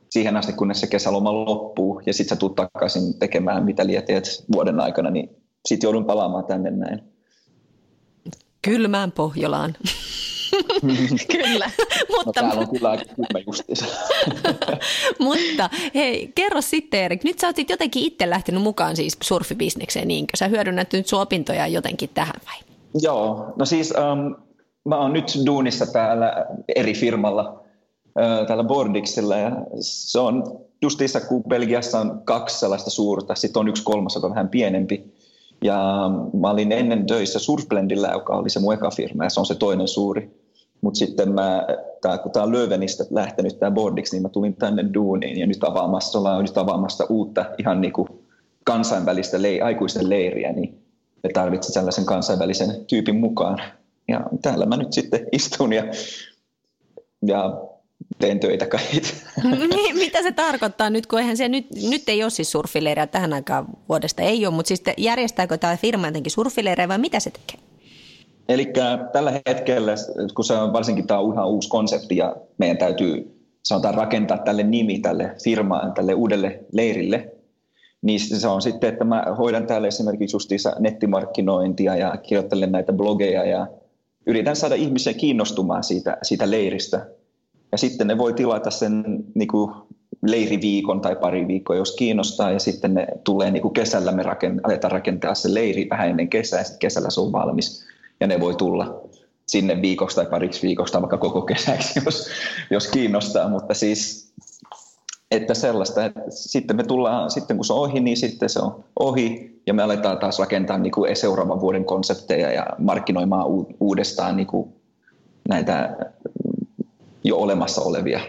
siihen 0.10 0.38
asti, 0.38 0.54
kunnes 0.54 0.80
se 0.80 0.88
kesäloma 0.88 1.34
loppuu 1.46 2.02
ja 2.06 2.14
sit 2.14 2.30
sä 2.30 2.36
tuut 2.36 2.56
takaisin 2.56 3.20
tekemään 3.20 3.66
mitä 3.66 3.88
liian 3.88 4.04
teet 4.04 4.46
vuoden 4.52 4.80
aikana, 4.80 5.10
niin 5.10 5.30
sit 5.66 5.84
joudun 5.84 6.06
palaamaan 6.06 6.46
tänne 6.46 6.72
näin. 6.72 7.04
Kylmään 8.62 9.12
Pohjolaan. 9.12 9.74
kyllä. 11.32 11.72
Mutta, 12.16 12.42
no, 12.42 12.48
täällä 12.48 12.62
on 12.62 12.70
kyllä 12.70 12.90
aika 12.90 13.06
justiinsa. 13.48 13.86
Mutta 15.20 15.70
hei, 15.96 16.32
kerro 16.36 16.62
sitten 16.62 17.04
Erik, 17.04 17.24
nyt 17.24 17.40
sä 17.40 17.48
oot 17.48 17.70
jotenkin 17.70 18.04
itse 18.04 18.30
lähtenyt 18.30 18.62
mukaan 18.62 18.96
siis 18.96 19.18
surfibisnekseen, 19.24 20.08
niinkö? 20.08 20.38
Sä 20.38 20.48
hyödynnät 20.48 20.94
nyt 20.94 21.08
sun 21.08 21.22
opintoja 21.22 21.68
jotenkin 21.68 22.10
tähän 22.14 22.42
vai? 22.46 22.56
Joo, 23.02 23.54
no 23.56 23.66
siis 23.66 23.94
um, 24.14 24.36
mä 24.86 24.98
oon 24.98 25.14
nyt 25.14 25.34
duunissa 25.46 25.86
täällä 25.86 26.46
eri 26.76 26.94
firmalla, 26.94 27.64
uh, 28.20 28.48
täällä 28.48 28.64
Bordixilla 28.64 29.38
ja 29.38 29.52
se 29.80 30.20
on 30.20 30.44
justiinsa, 30.82 31.22
kun 31.22 31.44
Belgiassa 31.44 32.00
on 32.00 32.22
kaksi 32.26 32.60
sellaista 32.60 32.90
suurta, 32.90 33.36
sitten 33.36 33.60
on 33.60 33.68
yksi 33.68 33.84
kolmas, 33.84 34.16
joka 34.16 34.28
on 34.28 34.34
vähän 34.34 34.50
pienempi. 34.50 35.14
Ja 35.64 36.10
mä 36.42 36.50
olin 36.50 36.72
ennen 36.72 37.06
töissä 37.06 37.40
Surfblendillä, 37.40 38.08
joka 38.08 38.36
oli 38.36 38.50
se 38.50 38.60
mun 38.60 38.74
eka 38.74 38.92
firma, 38.92 39.24
ja 39.24 39.30
se 39.30 39.40
on 39.40 39.46
se 39.46 39.56
toinen 39.56 39.88
suuri. 39.88 40.41
Mutta 40.82 40.98
sitten 40.98 41.32
mä, 41.34 41.68
tää, 42.02 42.18
kun 42.18 42.32
tämä 42.32 42.44
on 42.44 42.52
Lövenistä 42.52 43.04
lähtenyt 43.10 43.60
tämä 43.60 43.72
boardiksi, 43.72 44.16
niin 44.16 44.22
mä 44.22 44.30
tulin 44.30 44.56
tänne 44.56 44.86
duuniin 44.94 45.40
ja 45.40 45.48
nyt 45.48 45.64
avaamassa, 45.64 46.20
ollaan 46.20 46.42
nyt 46.42 46.58
avaamassa 46.58 47.06
uutta 47.10 47.46
ihan 47.58 47.82
niin 47.82 47.94
kuin 47.94 48.08
kansainvälistä 48.64 49.42
le- 49.42 49.62
aikuisten 49.62 50.10
leiriä, 50.10 50.52
niin 50.52 50.82
me 51.24 51.30
tarvitsin 51.34 51.74
sellaisen 51.74 52.06
kansainvälisen 52.06 52.86
tyypin 52.86 53.16
mukaan. 53.16 53.62
Ja 54.08 54.22
täällä 54.42 54.66
mä 54.66 54.78
nyt 54.78 54.94
sitten 54.94 55.28
istun 55.32 55.74
ja, 55.74 55.84
ja 57.26 57.62
teen 58.20 58.40
töitä 58.40 58.66
kai 58.66 58.82
Mitä 59.94 60.24
se 60.24 60.32
tarkoittaa 60.32 60.90
nyt, 60.90 61.08
kun 61.08 61.20
eihän 61.20 61.38
se 61.38 61.50
nyt, 61.50 61.66
nyt 61.90 62.10
ei 62.10 62.24
ole 62.24 62.30
siis 62.30 62.52
surfileirejä 62.52 63.08
tähän 63.08 63.34
aikaan 63.34 63.66
vuodesta, 63.90 64.22
ei 64.22 64.46
ole, 64.46 64.56
mutta 64.56 64.68
siis 64.68 64.84
järjestääkö 64.98 65.58
tämä 65.58 65.78
firma 65.78 66.08
jotenkin 66.08 66.32
surfileirejä 66.32 66.88
vai 66.88 66.98
mitä 66.98 67.20
se 67.20 67.32
tekee? 67.32 67.71
Eli 68.52 68.74
tällä 69.12 69.34
hetkellä, 69.48 69.92
kun 70.36 70.46
se 70.46 70.54
on 70.54 70.74
varsinkin 70.74 71.08
tämä 71.08 71.20
on 71.20 71.34
ihan 71.34 71.48
uusi 71.48 71.70
konsepti 71.70 72.18
ja 72.18 72.36
meidän 72.58 72.78
täytyy 72.78 73.42
sanotaan 73.64 73.94
rakentaa 73.94 74.38
tälle 74.38 74.64
nimi 74.64 75.00
tälle 75.00 75.36
firmaan, 75.44 75.94
tälle 75.94 76.14
uudelle 76.14 76.60
leirille, 76.72 77.34
niin 78.02 78.20
se 78.20 78.48
on 78.48 78.62
sitten, 78.62 78.90
että 78.90 79.04
mä 79.04 79.26
hoidan 79.38 79.68
täällä 79.68 79.88
esimerkiksi 79.88 80.36
justiinsa 80.36 80.76
nettimarkkinointia 80.80 81.96
ja 81.96 82.18
kirjoittelen 82.18 82.72
näitä 82.72 82.94
blogeja 82.94 83.46
ja 83.46 83.68
yritän 84.28 84.56
saada 84.56 84.76
ihmisiä 84.76 85.14
kiinnostumaan 85.14 85.84
siitä, 85.84 86.18
siitä 86.24 86.52
leiristä. 86.52 87.08
Ja 87.72 87.78
sitten 87.78 88.08
ne 88.08 88.18
voi 88.18 88.34
tilata 88.34 88.72
sen 88.72 89.24
niin 89.36 89.48
kuin 89.48 89.72
leiriviikon 90.22 91.02
tai 91.02 91.16
pari 91.16 91.48
viikkoa, 91.48 91.76
jos 91.76 91.96
kiinnostaa, 91.96 92.52
ja 92.52 92.60
sitten 92.60 92.94
ne 92.94 93.08
tulee 93.24 93.52
niin 93.52 93.62
kuin 93.62 93.74
kesällä, 93.74 94.12
me 94.12 94.24
raken, 94.24 94.62
aletaan 94.64 94.92
rakentaa 94.92 95.36
se 95.36 95.54
leiri 95.54 95.88
vähän 95.90 96.10
ennen 96.10 96.30
kesää, 96.30 96.60
ja 96.60 96.64
sitten 96.64 96.80
kesällä 96.80 97.10
se 97.10 97.22
on 97.22 97.32
valmis 97.32 97.91
ja 98.22 98.28
ne 98.28 98.40
voi 98.40 98.56
tulla 98.56 99.02
sinne 99.48 99.82
viikoksi 99.82 100.16
tai 100.16 100.26
pariksi 100.26 100.68
viikoksi 100.68 100.94
tai 100.94 101.02
vaikka 101.02 101.18
koko 101.18 101.42
kesäksi, 101.42 102.02
jos, 102.06 102.28
jos 102.70 102.88
kiinnostaa, 102.88 103.50
mutta 103.50 103.74
siis 103.74 104.32
että 105.32 105.54
sellaista, 105.54 106.06
että 106.06 106.22
sitten 106.30 106.76
me 106.76 106.84
tullaan, 106.84 107.32
sitten 107.32 107.58
kun 107.58 107.66
se 107.66 107.74
on 107.74 107.80
ohi, 107.80 108.00
niin 108.00 108.18
sitten 108.18 108.50
se 108.50 108.60
on 108.60 108.84
ohi 109.00 109.62
ja 109.68 109.74
me 109.74 109.84
aletaan 109.84 110.18
taas 110.18 110.40
rakentaa 110.40 110.78
niin 110.78 110.92
kuin 110.92 111.16
seuraavan 111.16 111.62
vuoden 111.62 111.86
konsepteja 111.86 112.52
ja 112.52 112.68
markkinoimaan 112.78 113.46
uudestaan 113.80 114.38
niin 114.38 114.48
kuin 114.48 114.74
näitä 115.50 115.96
jo 117.24 117.38
olemassa 117.38 117.82
olevia. 117.82 118.20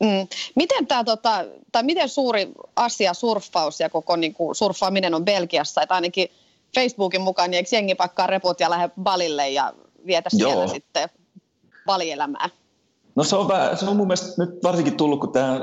Mm. 0.00 0.28
Miten, 0.54 0.86
tämä, 0.86 1.04
tota, 1.04 1.44
tai 1.72 1.82
miten 1.82 2.08
suuri 2.08 2.52
asia 2.76 3.14
surffaus 3.14 3.80
ja 3.80 3.90
koko 3.90 4.16
niin 4.16 4.34
kuin, 4.34 4.54
surffaaminen 4.54 5.14
on 5.14 5.24
Belgiassa? 5.24 5.82
Että 5.82 5.94
ainakin 5.94 6.28
Facebookin 6.74 7.20
mukaan, 7.20 7.50
niin 7.50 7.56
eikö 7.56 7.68
jengi 7.72 7.94
pakkaa 7.94 8.26
reput 8.26 8.60
ja 8.60 8.70
lähde 8.70 8.90
balille 9.02 9.50
ja 9.50 9.72
vietä 10.06 10.30
siellä 10.30 10.62
Joo. 10.62 10.68
sitten 10.68 11.08
balielämää? 11.86 12.48
No 13.14 13.24
se 13.24 13.36
on, 13.36 13.48
vähän, 13.48 13.76
se 13.76 13.84
on 13.84 13.96
mun 13.96 14.06
mielestä 14.06 14.44
nyt 14.44 14.62
varsinkin 14.62 14.96
tullut, 14.96 15.20
kun 15.20 15.32
tämä 15.32 15.60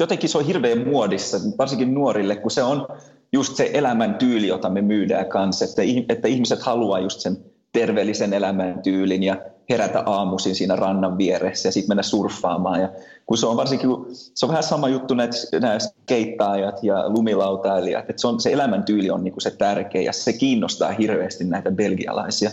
jotenkin 0.00 0.28
se 0.28 0.38
on 0.38 0.46
hirveän 0.46 0.88
muodissa, 0.88 1.36
varsinkin 1.58 1.94
nuorille, 1.94 2.36
kun 2.36 2.50
se 2.50 2.62
on 2.62 2.88
just 3.32 3.56
se 3.56 3.70
elämäntyyli, 3.72 4.46
jota 4.46 4.70
me 4.70 4.82
myydään 4.82 5.26
kanssa, 5.26 5.64
että, 5.64 5.82
että 6.08 6.28
ihmiset 6.28 6.62
haluaa 6.62 6.98
just 6.98 7.20
sen 7.20 7.36
terveellisen 7.72 8.32
elämäntyylin 8.32 9.22
ja 9.22 9.36
herätä 9.70 10.02
aamuisin 10.06 10.54
siinä 10.54 10.76
rannan 10.76 11.18
vieressä 11.18 11.68
ja 11.68 11.72
sitten 11.72 11.90
mennä 11.90 12.02
surffaamaan. 12.02 12.80
Ja 12.80 12.88
kun 13.26 13.38
se 13.38 13.46
on 13.46 13.56
varsinkin, 13.56 13.90
se 14.12 14.46
on 14.46 14.50
vähän 14.50 14.62
sama 14.62 14.88
juttu 14.88 15.14
näitä, 15.14 15.36
nämä 15.60 15.78
skeittaajat 15.78 16.82
ja 16.82 17.08
lumilautailijat, 17.08 18.10
että 18.10 18.20
se, 18.20 18.26
on, 18.26 18.40
se 18.40 18.52
elämäntyyli 18.52 19.10
on 19.10 19.24
niin 19.24 19.34
se 19.38 19.50
tärkeä 19.50 20.02
ja 20.02 20.12
se 20.12 20.32
kiinnostaa 20.32 20.92
hirveästi 20.92 21.44
näitä 21.44 21.70
belgialaisia. 21.70 22.50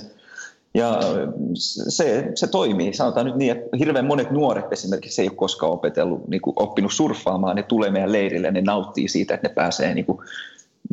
Ja 0.73 0.99
se, 1.87 2.31
se 2.35 2.47
toimii. 2.47 2.93
Sanotaan 2.93 3.25
nyt 3.25 3.35
niin, 3.35 3.51
että 3.51 3.77
hirveän 3.77 4.05
monet 4.05 4.31
nuoret 4.31 4.73
esimerkiksi 4.73 5.21
ei 5.21 5.27
ole 5.27 5.35
koskaan 5.35 5.71
opetellut, 5.71 6.27
niin 6.27 6.41
kuin 6.41 6.53
oppinut 6.55 6.93
surffaamaan. 6.93 7.55
Ne 7.55 7.63
tulee 7.63 7.89
meidän 7.89 8.11
leirille 8.11 8.47
ja 8.47 8.51
ne 8.51 8.61
nauttii 8.61 9.07
siitä, 9.07 9.33
että 9.33 9.47
ne 9.47 9.53
pääsee 9.53 9.93
niin 9.93 10.05
kuin 10.05 10.17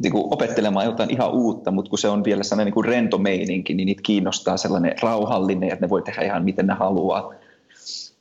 niin 0.02 0.12
kuin 0.12 0.24
opettelemaan 0.30 0.86
jotain 0.86 1.10
ihan 1.10 1.32
uutta, 1.32 1.70
mutta 1.70 1.88
kun 1.88 1.98
se 1.98 2.08
on 2.08 2.24
vielä 2.24 2.42
sellainen 2.42 2.66
niin 2.66 2.74
kuin 2.74 2.84
rento 2.84 3.18
meininki, 3.18 3.74
niin 3.74 3.86
niitä 3.86 4.02
kiinnostaa 4.02 4.56
sellainen 4.56 4.94
rauhallinen, 5.02 5.72
että 5.72 5.84
ne 5.84 5.90
voi 5.90 6.02
tehdä 6.02 6.22
ihan 6.22 6.44
miten 6.44 6.66
ne 6.66 6.74
haluaa. 6.74 7.34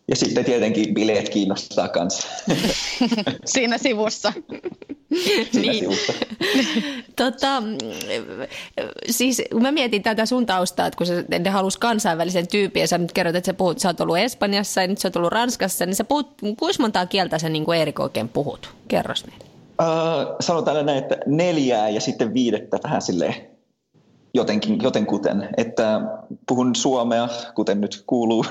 Ja 0.08 0.16
sitten 0.16 0.46
tietenkin 0.46 0.94
bileet 0.94 1.30
kiinnostaa 1.30 1.88
kanssa. 1.88 2.28
Siinä 3.46 3.78
sivussa. 3.78 4.34
Siinä 5.52 5.72
niin. 5.72 5.80
sivussa. 5.80 6.14
tota, 7.16 7.64
siis 9.10 9.42
kun 9.52 9.62
mä 9.62 9.72
mietin 9.72 10.04
tätä 10.04 10.26
sun 10.26 10.46
taustaa, 10.46 10.88
että 10.88 10.98
kun 10.98 11.08
sä, 11.08 11.24
ne 11.40 11.50
halus 11.50 11.78
kansainvälisen 11.78 12.48
tyypin 12.48 12.82
ja 12.82 12.88
sä 12.88 12.98
nyt 12.98 13.12
kerrot, 13.12 13.36
että 13.36 13.46
sä, 13.46 13.54
puhut, 13.54 13.80
sä 13.80 13.90
oot 13.90 14.02
ollut 14.02 14.18
Espanjassa 14.18 14.82
ja 14.82 14.88
nyt 14.88 14.98
sä 14.98 15.08
oot 15.08 15.16
ollut 15.16 15.32
Ranskassa, 15.32 15.86
niin 15.86 15.96
sä 15.96 16.04
puhut, 16.04 16.28
kuinka 16.42 16.74
montaa 16.80 17.06
kieltä 17.06 17.40
sä 17.40 17.50
niin 17.50 17.66
kuin 17.66 17.80
Erik 17.80 18.00
oikein 18.00 18.30
puhut? 18.30 18.70
Kerros 18.88 19.26
meille. 19.26 19.57
Sanotaan 20.40 20.86
näin, 20.86 20.98
että 20.98 21.18
neljää 21.26 21.90
ja 21.90 22.02
sitten 22.02 22.34
viidettä 22.34 22.80
vähän 22.84 23.02
silleen 23.02 23.36
jotenkin, 24.34 24.82
jotenkuten. 24.82 25.50
Että 25.58 26.02
puhun 26.48 26.76
suomea, 26.76 27.30
kuten 27.56 27.82
nyt 27.82 28.04
kuuluu, 28.08 28.46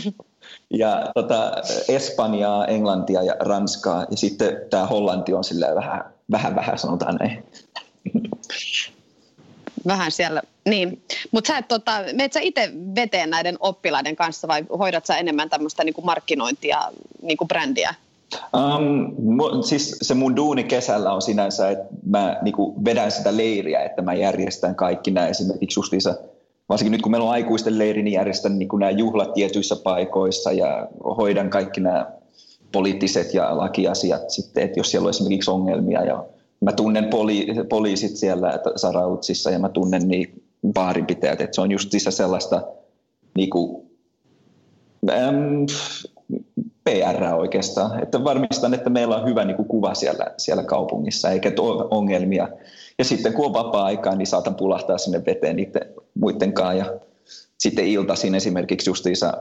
ja 0.80 1.10
tota, 1.14 1.52
Espanjaa, 1.88 2.66
Englantia 2.66 3.22
ja 3.22 3.36
Ranskaa, 3.40 4.06
ja 4.10 4.16
sitten 4.16 4.56
tämä 4.70 4.86
Hollanti 4.86 5.34
on 5.34 5.44
silleen 5.44 5.74
vähän, 5.74 6.04
vähän, 6.30 6.54
vähän 6.54 6.78
sanotaan 6.78 7.14
näin. 7.14 7.44
Vähän 9.86 10.10
siellä, 10.10 10.42
niin. 10.64 11.02
Mutta 11.30 11.48
sä 11.48 11.58
et, 11.58 11.68
tota, 11.68 11.92
meet 12.12 12.32
sä 12.32 12.40
itse 12.40 12.72
veteen 12.94 13.30
näiden 13.30 13.56
oppilaiden 13.60 14.16
kanssa 14.16 14.48
vai 14.48 14.64
hoidat 14.78 15.06
sä 15.06 15.16
enemmän 15.16 15.50
tämmöistä 15.50 15.84
niinku 15.84 16.02
markkinointia, 16.02 16.80
niinku 17.22 17.46
brändiä? 17.46 17.94
Um, 18.54 19.62
siis 19.62 19.96
se 20.02 20.14
mun 20.14 20.36
duuni 20.36 20.64
kesällä 20.64 21.12
on 21.12 21.22
sinänsä, 21.22 21.70
että 21.70 21.84
mä 22.06 22.36
niinku 22.42 22.84
vedän 22.84 23.10
sitä 23.10 23.36
leiriä, 23.36 23.82
että 23.82 24.02
mä 24.02 24.14
järjestän 24.14 24.74
kaikki 24.74 25.10
nämä 25.10 25.26
esimerkiksi 25.26 25.78
justiinsa, 25.80 26.14
varsinkin 26.68 26.92
nyt 26.92 27.02
kun 27.02 27.12
meillä 27.12 27.26
on 27.26 27.32
aikuisten 27.32 27.78
leiri, 27.78 28.02
niin 28.02 28.12
järjestän 28.12 28.58
niinku 28.58 28.76
nämä 28.76 28.90
juhlat 28.90 29.34
tietyissä 29.34 29.76
paikoissa 29.76 30.52
ja 30.52 30.88
hoidan 31.16 31.50
kaikki 31.50 31.80
nämä 31.80 32.06
poliittiset 32.72 33.34
ja 33.34 33.56
lakiasiat 33.56 34.30
sitten, 34.30 34.64
että 34.64 34.80
jos 34.80 34.90
siellä 34.90 35.06
on 35.06 35.10
esimerkiksi 35.10 35.50
ongelmia 35.50 36.04
ja 36.04 36.24
mä 36.60 36.72
tunnen 36.72 37.04
poli- 37.04 37.64
poliisit 37.68 38.16
siellä 38.16 38.58
Sarautsissa 38.76 39.50
ja 39.50 39.58
mä 39.58 39.68
tunnen 39.68 40.08
niin 40.08 40.42
baarinpitäjät, 40.72 41.40
että 41.40 41.54
se 41.54 41.60
on 41.60 41.70
just 41.70 41.90
sellaista 42.10 42.62
niinku, 43.34 43.86
um, 45.02 45.66
PR 46.84 47.24
oikeastaan, 47.34 48.02
että 48.02 48.24
varmistan, 48.24 48.74
että 48.74 48.90
meillä 48.90 49.16
on 49.16 49.28
hyvä 49.28 49.44
niin 49.44 49.56
kuin 49.56 49.68
kuva 49.68 49.94
siellä, 49.94 50.26
siellä 50.36 50.62
kaupungissa 50.62 51.30
eikä 51.30 51.50
tuo 51.50 51.88
ongelmia. 51.90 52.48
Ja 52.98 53.04
sitten 53.04 53.32
kun 53.32 53.46
on 53.46 53.52
vapaa-aikaa, 53.52 54.14
niin 54.14 54.26
saatan 54.26 54.54
pulahtaa 54.54 54.98
sinne 54.98 55.22
veteen 55.26 55.56
niiden 55.56 55.82
muiden 56.14 56.52
kanssa 56.52 56.74
ja 56.74 57.00
sitten 57.58 57.86
iltaisin 57.86 58.34
esimerkiksi 58.34 58.90
justiinsa 58.90 59.32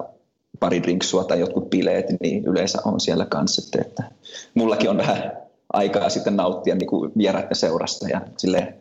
pari 0.59 0.83
drinksua 0.83 1.23
tai 1.23 1.39
jotkut 1.39 1.69
bileet, 1.69 2.05
niin 2.21 2.45
yleensä 2.45 2.79
on 2.85 2.99
siellä 2.99 3.25
kanssa. 3.25 3.61
Että, 3.65 3.89
että 3.89 4.15
mullakin 4.53 4.89
on 4.89 4.97
vähän 4.97 5.37
aikaa 5.73 6.09
sitten 6.09 6.35
nauttia 6.35 6.75
niin 6.75 6.89
kuin 6.89 7.11
vieraiden 7.17 7.55
seurasta 7.55 8.09
ja 8.09 8.21
silleen 8.37 8.75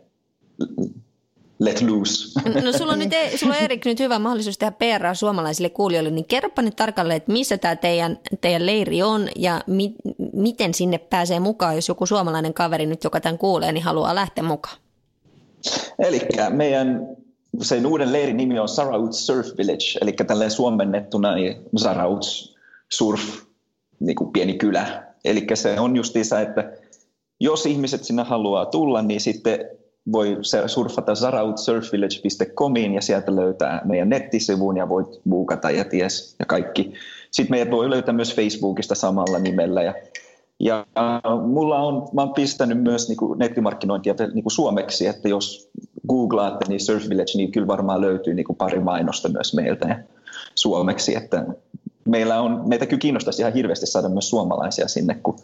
let 1.59 1.83
loose. 1.83 2.41
No 2.65 2.73
sulla 2.73 2.93
on, 2.93 2.99
nyt, 2.99 3.13
e- 3.13 3.37
sulla 3.37 3.55
on 3.55 3.63
Erik 3.63 3.85
nyt 3.85 4.01
hyvä 4.01 4.19
mahdollisuus 4.19 4.59
tehdä 4.59 4.71
PR 4.71 5.15
suomalaisille 5.15 5.71
kuulijoille, 5.71 6.11
niin 6.11 6.25
kerropa 6.25 6.63
nyt 6.63 6.77
tarkalleen, 6.77 7.17
että 7.17 7.33
missä 7.33 7.59
tämä 7.59 7.77
teidän, 7.77 8.19
teidän 8.41 8.67
leiri 8.67 9.03
on 9.03 9.29
ja 9.37 9.61
mi, 9.67 9.95
miten 10.33 10.75
sinne 10.75 10.99
pääsee 10.99 11.41
mukaan, 11.41 11.75
jos 11.75 11.89
joku 11.89 12.07
suomalainen 12.07 12.55
kaveri 12.55 12.87
nyt, 12.87 13.05
joka 13.05 13.21
tämän 13.21 13.39
kuulee, 13.39 13.73
niin 13.73 13.85
haluaa 13.85 14.15
lähteä 14.15 14.45
mukaan. 14.45 14.77
Eli 15.99 16.21
meidän 16.51 17.09
sen 17.63 17.87
uuden 17.87 18.13
leirin 18.13 18.37
nimi 18.37 18.59
on 18.59 18.69
Sarauts 18.69 19.27
Surf 19.27 19.47
Village, 19.59 19.99
eli 20.01 20.13
tälleen 20.13 20.51
suomennettuna 20.51 21.35
niin 21.35 21.57
Sarauts 21.77 22.57
Surf, 22.93 23.21
niin 24.01 24.17
kuin 24.17 24.33
pieni 24.33 24.55
kylä. 24.55 25.03
Eli 25.25 25.47
se 25.55 25.81
on 25.81 25.97
justiinsa, 25.97 26.41
että 26.41 26.73
jos 27.41 27.67
ihmiset 27.67 28.05
sinne 28.05 28.23
haluaa 28.23 28.67
tulla, 28.67 29.03
niin 29.03 29.21
sitten 29.21 29.59
voi 30.13 30.39
surfata 30.67 31.15
zarautsurfvillage.comiin 31.15 32.95
ja 32.95 33.01
sieltä 33.01 33.37
löytää 33.37 33.81
meidän 33.85 34.09
nettisivun 34.09 34.77
ja 34.77 34.89
voit 34.89 35.09
buukata 35.29 35.71
ja 35.71 35.85
ties 35.85 36.37
ja 36.39 36.47
kaikki. 36.47 36.93
Sitten 37.31 37.51
meidät 37.51 37.71
voi 37.71 37.91
löytää 37.91 38.15
myös 38.15 38.35
Facebookista 38.35 38.95
samalla 38.95 39.39
nimellä 39.39 39.83
ja 39.83 39.95
ja 40.61 40.87
mulla 41.47 41.79
on, 41.79 42.09
mä 42.13 42.21
oon 42.21 42.35
pistänyt 42.35 42.83
myös 42.83 43.09
niin 43.09 43.17
kuin 43.17 43.39
nettimarkkinointia 43.39 44.15
niin 44.35 44.43
kuin 44.43 44.53
suomeksi, 44.53 45.07
että 45.07 45.29
jos 45.29 45.71
googlaatte 46.09 46.65
niin 46.69 46.81
Surf 46.81 47.09
Village, 47.09 47.33
niin 47.35 47.53
kyllä 47.53 47.67
varmaan 47.67 48.01
löytyy 48.01 48.35
niin 48.35 48.47
kuin 48.47 48.57
pari 48.57 48.81
mainosta 48.81 49.29
myös 49.29 49.55
meiltä 49.55 50.05
suomeksi, 50.55 51.17
että 51.17 51.47
meillä 52.05 52.41
on, 52.41 52.63
meitä 52.69 52.87
kyllä 52.87 53.01
kiinnostaisi 53.01 53.43
ihan 53.43 53.53
hirveästi 53.53 53.87
saada 53.87 54.09
myös 54.09 54.31
suomalaisia 54.31 54.89
sinne, 54.89 55.15
kun 55.23 55.39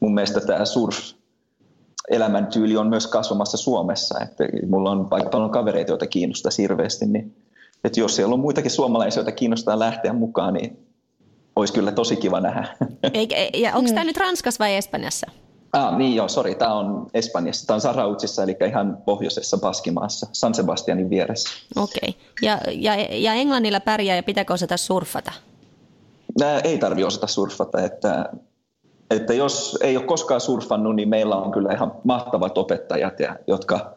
mun 0.00 0.14
mielestä 0.14 0.40
tämä 0.40 0.64
surf 0.64 0.96
elämäntyyli 2.10 2.76
on 2.76 2.86
myös 2.86 3.06
kasvamassa 3.06 3.56
Suomessa. 3.56 4.20
Että 4.20 4.44
mulla 4.70 4.90
on 4.90 5.08
aika 5.10 5.30
paljon 5.30 5.50
kavereita, 5.50 5.92
joita 5.92 6.06
kiinnostaa 6.06 6.52
hirveästi, 6.58 7.06
niin 7.06 7.36
että 7.84 8.00
jos 8.00 8.16
siellä 8.16 8.34
on 8.34 8.40
muitakin 8.40 8.70
suomalaisia, 8.70 9.20
joita 9.20 9.32
kiinnostaa 9.32 9.78
lähteä 9.78 10.12
mukaan, 10.12 10.54
niin 10.54 10.86
olisi 11.56 11.72
kyllä 11.72 11.92
tosi 11.92 12.16
kiva 12.16 12.40
nähdä. 12.40 12.76
Eikä, 13.14 13.36
ja 13.54 13.76
onko 13.76 13.90
tämä 13.90 14.04
nyt 14.04 14.16
Ranskassa 14.16 14.64
vai 14.64 14.76
Espanjassa? 14.76 15.26
Ah, 15.72 15.96
niin 15.96 16.14
joo, 16.14 16.28
sori, 16.28 16.54
tämä 16.54 16.74
on 16.74 17.06
Espanjassa. 17.14 17.66
Tämä 17.66 17.74
on 17.74 17.80
Sarautsissa, 17.80 18.42
eli 18.42 18.56
ihan 18.68 18.98
pohjoisessa 19.04 19.58
Baskimaassa, 19.58 20.26
San 20.32 20.54
Sebastianin 20.54 21.10
vieressä. 21.10 21.48
Okei. 21.76 22.08
Okay. 22.08 22.20
Ja, 22.42 22.58
ja, 22.72 22.94
ja 23.10 23.34
Englannilla 23.34 23.80
pärjää 23.80 24.16
ja 24.16 24.22
pitääkö 24.22 24.52
osata 24.52 24.76
surfata? 24.76 25.32
Nää 26.38 26.60
ei 26.60 26.78
tarvitse 26.78 27.06
osata 27.06 27.26
surfata, 27.26 27.82
että, 27.82 28.32
että 29.16 29.34
jos 29.34 29.78
ei 29.80 29.96
ole 29.96 30.04
koskaan 30.04 30.40
surfannut, 30.40 30.96
niin 30.96 31.08
meillä 31.08 31.36
on 31.36 31.52
kyllä 31.52 31.72
ihan 31.72 31.92
mahtavat 32.04 32.58
opettajat, 32.58 33.14
jotka 33.46 33.94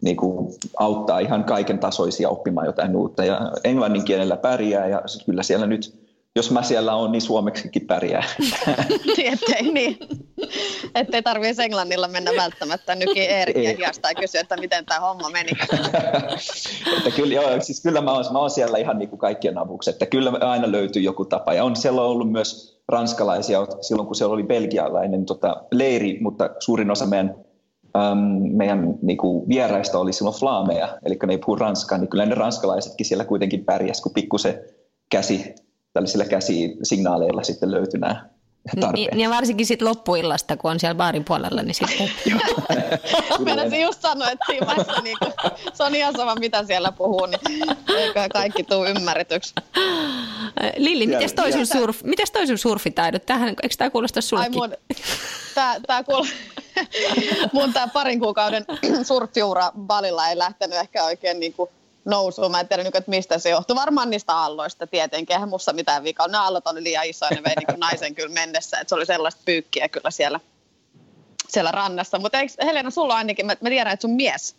niin 0.00 0.16
kuin, 0.16 0.54
auttaa 0.78 1.18
ihan 1.18 1.44
kaiken 1.44 1.78
tasoisia 1.78 2.28
oppimaan 2.28 2.66
jotain 2.66 2.96
uutta. 2.96 3.24
Ja 3.24 3.52
englannin 3.64 4.04
kielellä 4.04 4.36
pärjää 4.36 4.86
ja 4.86 5.02
kyllä 5.26 5.42
siellä 5.42 5.66
nyt 5.66 6.07
jos 6.36 6.50
mä 6.50 6.62
siellä 6.62 6.94
on, 6.94 7.12
niin 7.12 7.22
suomeksikin 7.22 7.86
pärjää. 7.86 8.24
Ettei 9.32 9.72
niin. 9.72 9.98
Ettei 10.94 11.22
tarvitsisi 11.22 11.62
englannilla 11.62 12.08
mennä 12.08 12.30
välttämättä 12.36 12.94
nyki 12.94 13.20
Eerikin 13.20 13.76
hiasta 13.76 14.08
ja 14.08 14.14
kysyä, 14.14 14.40
että 14.40 14.56
miten 14.56 14.86
tämä 14.86 15.00
homma 15.00 15.30
meni. 15.30 15.50
että 16.96 17.10
kyllä, 17.16 17.34
joo, 17.34 17.60
siis 17.60 17.82
kyllä 17.82 18.00
mä 18.00 18.12
oon, 18.12 18.24
mä 18.32 18.38
oon 18.38 18.50
siellä 18.50 18.78
ihan 18.78 18.98
niin 18.98 19.08
kuin 19.08 19.18
kaikkien 19.18 19.58
avuksi, 19.58 19.90
että 19.90 20.06
kyllä 20.06 20.32
aina 20.40 20.72
löytyy 20.72 21.02
joku 21.02 21.24
tapa. 21.24 21.54
Ja 21.54 21.64
on 21.64 21.76
siellä 21.76 22.02
ollut 22.02 22.32
myös 22.32 22.80
ranskalaisia 22.88 23.66
silloin, 23.80 24.06
kun 24.06 24.16
siellä 24.16 24.34
oli 24.34 24.42
belgialainen 24.42 25.24
tota, 25.24 25.62
leiri, 25.72 26.18
mutta 26.20 26.50
suurin 26.58 26.90
osa 26.90 27.06
meidän 27.06 27.34
meidän 28.52 28.94
niin 29.02 29.18
kuin, 29.18 29.48
vieraista 29.48 29.98
oli 29.98 30.12
silloin 30.12 30.36
flaameja, 30.36 30.98
eli 31.04 31.18
ne 31.26 31.32
ei 31.32 31.38
puhu 31.38 31.56
ranskaa, 31.56 31.98
niin 31.98 32.08
kyllä 32.08 32.26
ne 32.26 32.34
ranskalaisetkin 32.34 33.06
siellä 33.06 33.24
kuitenkin 33.24 33.64
pärjäs, 33.64 34.00
kun 34.00 34.12
pikkusen 34.14 34.60
käsi 35.10 35.54
tällaisilla 35.92 36.24
käsisignaaleilla 36.24 37.42
sitten 37.42 37.70
löytyi 37.70 38.00
nämä 38.00 38.28
tarpeet. 38.80 39.10
Niin, 39.10 39.20
ja 39.20 39.30
varsinkin 39.30 39.66
sitten 39.66 39.88
loppuillasta, 39.88 40.56
kun 40.56 40.70
on 40.70 40.80
siellä 40.80 40.94
baarin 40.94 41.24
puolella, 41.24 41.62
niin 41.62 41.74
sitten... 41.74 42.10
Meinasin 43.44 43.82
just 43.82 44.02
sanoa, 44.02 44.30
että 44.30 44.44
siinä 44.46 44.66
vaiheessa 44.66 45.02
niin 45.02 45.16
kuin, 45.18 45.32
se 45.72 45.84
on 45.84 45.94
ihan 45.94 46.14
sama, 46.16 46.34
mitä 46.34 46.64
siellä 46.64 46.92
puhuu, 46.92 47.26
niin 47.26 47.40
eikö 47.96 48.20
kaikki 48.32 48.64
tule 48.64 48.90
ymmärretyksi. 48.90 49.54
Lilli, 50.76 51.06
miten 51.06 51.34
toi, 51.34 51.52
sun 51.52 51.66
surf, 51.66 52.02
mites 52.02 52.30
toi 52.30 52.46
sun 52.46 52.58
surfitaidot? 52.58 53.26
Tähän, 53.26 53.48
eikö 53.48 53.74
tämä 53.78 53.90
kuulosta 53.90 54.20
sullekin? 54.20 54.62
Ai 54.62 54.68
mun, 54.68 54.76
tää, 55.54 55.80
tää 55.86 56.04
kuul... 56.04 56.24
mun 57.52 57.72
tää 57.72 57.88
parin 57.88 58.20
kuukauden 58.20 58.64
surffiura 59.02 59.72
Balilla 59.78 60.28
ei 60.28 60.38
lähtenyt 60.38 60.78
ehkä 60.78 61.04
oikein 61.04 61.40
niin 61.40 61.52
kuin 61.52 61.70
nousuun. 62.08 62.50
Mä 62.50 62.60
en 62.60 62.68
tiedä, 62.68 62.82
että 62.82 63.02
mistä 63.06 63.38
se 63.38 63.50
johtuu. 63.50 63.76
Varmaan 63.76 64.10
niistä 64.10 64.34
aalloista 64.34 64.86
tietenkin. 64.86 65.34
Eihän 65.34 65.48
musta 65.48 65.72
mitään 65.72 66.04
vikaa. 66.04 66.28
Ne 66.28 66.38
aallot 66.38 66.66
oli 66.66 66.82
liian 66.82 67.06
isoja, 67.06 67.30
ne 67.30 67.42
vei 67.44 67.54
niin 67.56 67.80
naisen 67.80 68.14
kyllä 68.14 68.34
mennessä. 68.34 68.80
Että 68.80 68.88
se 68.88 68.94
oli 68.94 69.06
sellaista 69.06 69.42
pyykkiä 69.44 69.88
kyllä 69.88 70.10
siellä, 70.10 70.40
siellä 71.48 71.70
rannassa. 71.70 72.18
Mutta 72.18 72.38
Helena, 72.62 72.90
sulla 72.90 73.14
ainakin, 73.14 73.46
mä, 73.46 73.56
mä 73.60 73.68
tiedän, 73.68 73.92
että 73.92 74.02
sun 74.02 74.16
mies 74.16 74.56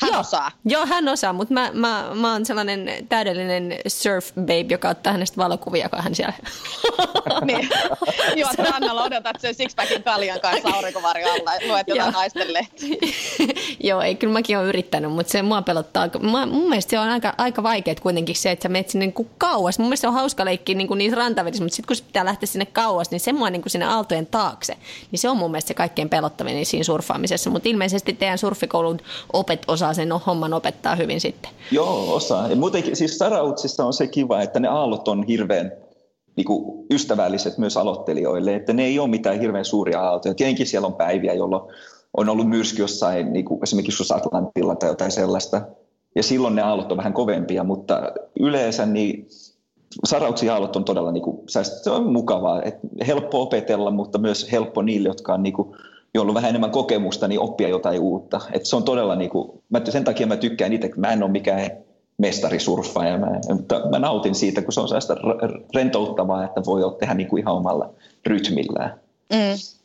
hän 0.00 0.12
Joo. 0.12 0.20
osaa. 0.20 0.50
Joo, 0.64 0.86
hän 0.86 1.08
osaa, 1.08 1.32
mutta 1.32 1.54
mä, 1.54 1.70
mä, 1.72 2.10
mä 2.14 2.32
oon 2.32 2.46
sellainen 2.46 3.06
täydellinen 3.08 3.78
surf 3.86 4.32
babe, 4.34 4.66
joka 4.70 4.88
ottaa 4.88 5.12
hänestä 5.12 5.36
valokuvia, 5.36 5.88
kun 5.88 6.02
hän 6.02 6.14
siellä... 6.14 6.34
niin. 7.46 7.68
Joo, 8.36 8.50
että 8.50 8.70
rannalla 8.70 9.02
odotat 9.02 9.40
sen 9.40 9.54
sixpackin 9.54 10.02
kaljan 10.02 10.40
kanssa 10.40 10.68
aurinkovarjo 10.68 11.32
alla 11.32 11.54
ja 11.54 11.68
luet 11.68 11.88
jotain 11.88 12.12
naisten 12.12 12.52
lehtiä. 12.52 12.96
Joo, 13.88 14.00
ei, 14.00 14.14
kyllä 14.14 14.32
mäkin 14.32 14.58
olen 14.58 14.68
yrittänyt, 14.68 15.12
mutta 15.12 15.32
se 15.32 15.42
mua 15.42 15.62
pelottaa. 15.62 16.08
Mä, 16.22 16.46
mun 16.46 16.68
mielestä 16.68 16.90
se 16.90 16.98
on 16.98 17.08
aika, 17.08 17.34
aika 17.38 17.62
vaikeaa 17.62 17.94
kuitenkin 18.02 18.36
se, 18.36 18.50
että 18.50 18.62
sä 18.62 18.68
menet 18.68 18.88
sinne 18.88 19.06
niin 19.06 19.28
kauas. 19.38 19.78
Mun 19.78 19.88
mielestä 19.88 20.00
se 20.00 20.08
on 20.08 20.14
hauska 20.14 20.44
leikki 20.44 20.74
niin 20.74 20.88
kuin 20.88 20.98
niissä 20.98 21.16
rantavedissä, 21.16 21.64
mutta 21.64 21.76
sitten 21.76 21.86
kun 21.86 21.96
se 21.96 22.04
pitää 22.04 22.24
lähteä 22.24 22.46
sinne 22.46 22.66
kauas, 22.66 23.10
niin 23.10 23.20
se 23.20 23.32
mua 23.32 23.50
niin 23.50 23.62
kuin 23.62 23.70
sinne 23.70 23.86
aaltojen 23.86 24.26
taakse. 24.26 24.76
Niin 25.10 25.18
se 25.18 25.28
on 25.28 25.36
mun 25.36 25.50
mielestä 25.50 25.68
se 25.68 25.74
kaikkein 25.74 26.08
pelottavin 26.08 26.66
siinä 26.66 26.84
surffaamisessa. 26.84 27.50
Mutta 27.50 27.68
ilmeisesti 27.68 28.12
teidän 28.12 28.38
surfikoulun 28.38 28.98
opet 29.32 29.62
osaa 29.68 29.94
sen 29.94 30.12
homman 30.12 30.54
opettaa 30.54 30.96
hyvin 30.96 31.20
sitten. 31.20 31.50
Joo, 31.70 32.14
osaa. 32.14 32.48
Ja 32.48 32.56
muutenkin 32.56 32.96
siis 32.96 33.18
Sarautsissa 33.18 33.84
on 33.84 33.92
se 33.92 34.06
kiva, 34.06 34.42
että 34.42 34.60
ne 34.60 34.68
aallot 34.68 35.08
on 35.08 35.26
hirveän 35.26 35.72
niin 36.36 36.44
kuin 36.44 36.86
ystävälliset 36.90 37.58
myös 37.58 37.76
aloittelijoille, 37.76 38.54
että 38.54 38.72
ne 38.72 38.84
ei 38.84 38.98
ole 38.98 39.08
mitään 39.08 39.40
hirveän 39.40 39.64
suuria 39.64 40.00
aaltoja. 40.00 40.34
Tietenkin 40.34 40.66
siellä 40.66 40.86
on 40.86 40.94
päiviä, 40.94 41.34
jolloin 41.34 41.62
on 42.16 42.28
ollut 42.28 42.48
myrsky 42.48 42.82
jossain, 42.82 43.32
niin 43.32 43.44
kuin 43.44 43.60
esimerkiksi 43.62 44.14
Atlantilla 44.14 44.76
tai 44.76 44.88
jotain 44.88 45.10
sellaista, 45.10 45.60
ja 46.14 46.22
silloin 46.22 46.54
ne 46.54 46.62
aallot 46.62 46.92
on 46.92 46.98
vähän 46.98 47.12
kovempia, 47.12 47.64
mutta 47.64 48.02
yleensä 48.40 48.86
niin 48.86 49.26
sarauksia 50.04 50.52
aallot 50.52 50.76
on 50.76 50.84
todella 50.84 51.12
niin 51.12 51.22
kuin, 51.22 51.38
se 51.82 51.90
on 51.90 52.12
mukavaa, 52.12 52.62
että 52.62 52.88
helppo 53.06 53.42
opetella, 53.42 53.90
mutta 53.90 54.18
myös 54.18 54.52
helppo 54.52 54.82
niille, 54.82 55.08
jotka 55.08 55.34
on 55.34 55.42
niin 55.42 55.52
kuin, 55.52 55.76
on 56.18 56.34
vähän 56.34 56.48
enemmän 56.48 56.70
kokemusta, 56.70 57.28
niin 57.28 57.40
oppia 57.40 57.68
jotain 57.68 58.00
uutta. 58.00 58.40
Et 58.52 58.66
se 58.66 58.76
on 58.76 58.82
todella, 58.82 59.16
niin 59.16 59.30
kuin, 59.30 59.62
mä, 59.68 59.80
sen 59.88 60.04
takia 60.04 60.26
mä 60.26 60.36
tykkään 60.36 60.72
itse, 60.72 60.90
mä 60.96 61.12
en 61.12 61.22
ole 61.22 61.30
mikään 61.30 61.70
mestarisurffaaja, 62.18 63.18
mä, 63.18 63.40
mutta 63.54 63.88
mä 63.90 63.98
nautin 63.98 64.34
siitä, 64.34 64.62
kun 64.62 64.72
se 64.72 64.80
on 64.80 64.88
sellaista 64.88 65.16
rentouttavaa, 65.74 66.44
että 66.44 66.62
voi 66.66 66.96
tehdä 67.00 67.14
niin 67.14 67.28
kuin 67.28 67.40
ihan 67.40 67.54
omalla 67.54 67.90
rytmillään. 68.26 69.00
Mm. 69.32 69.83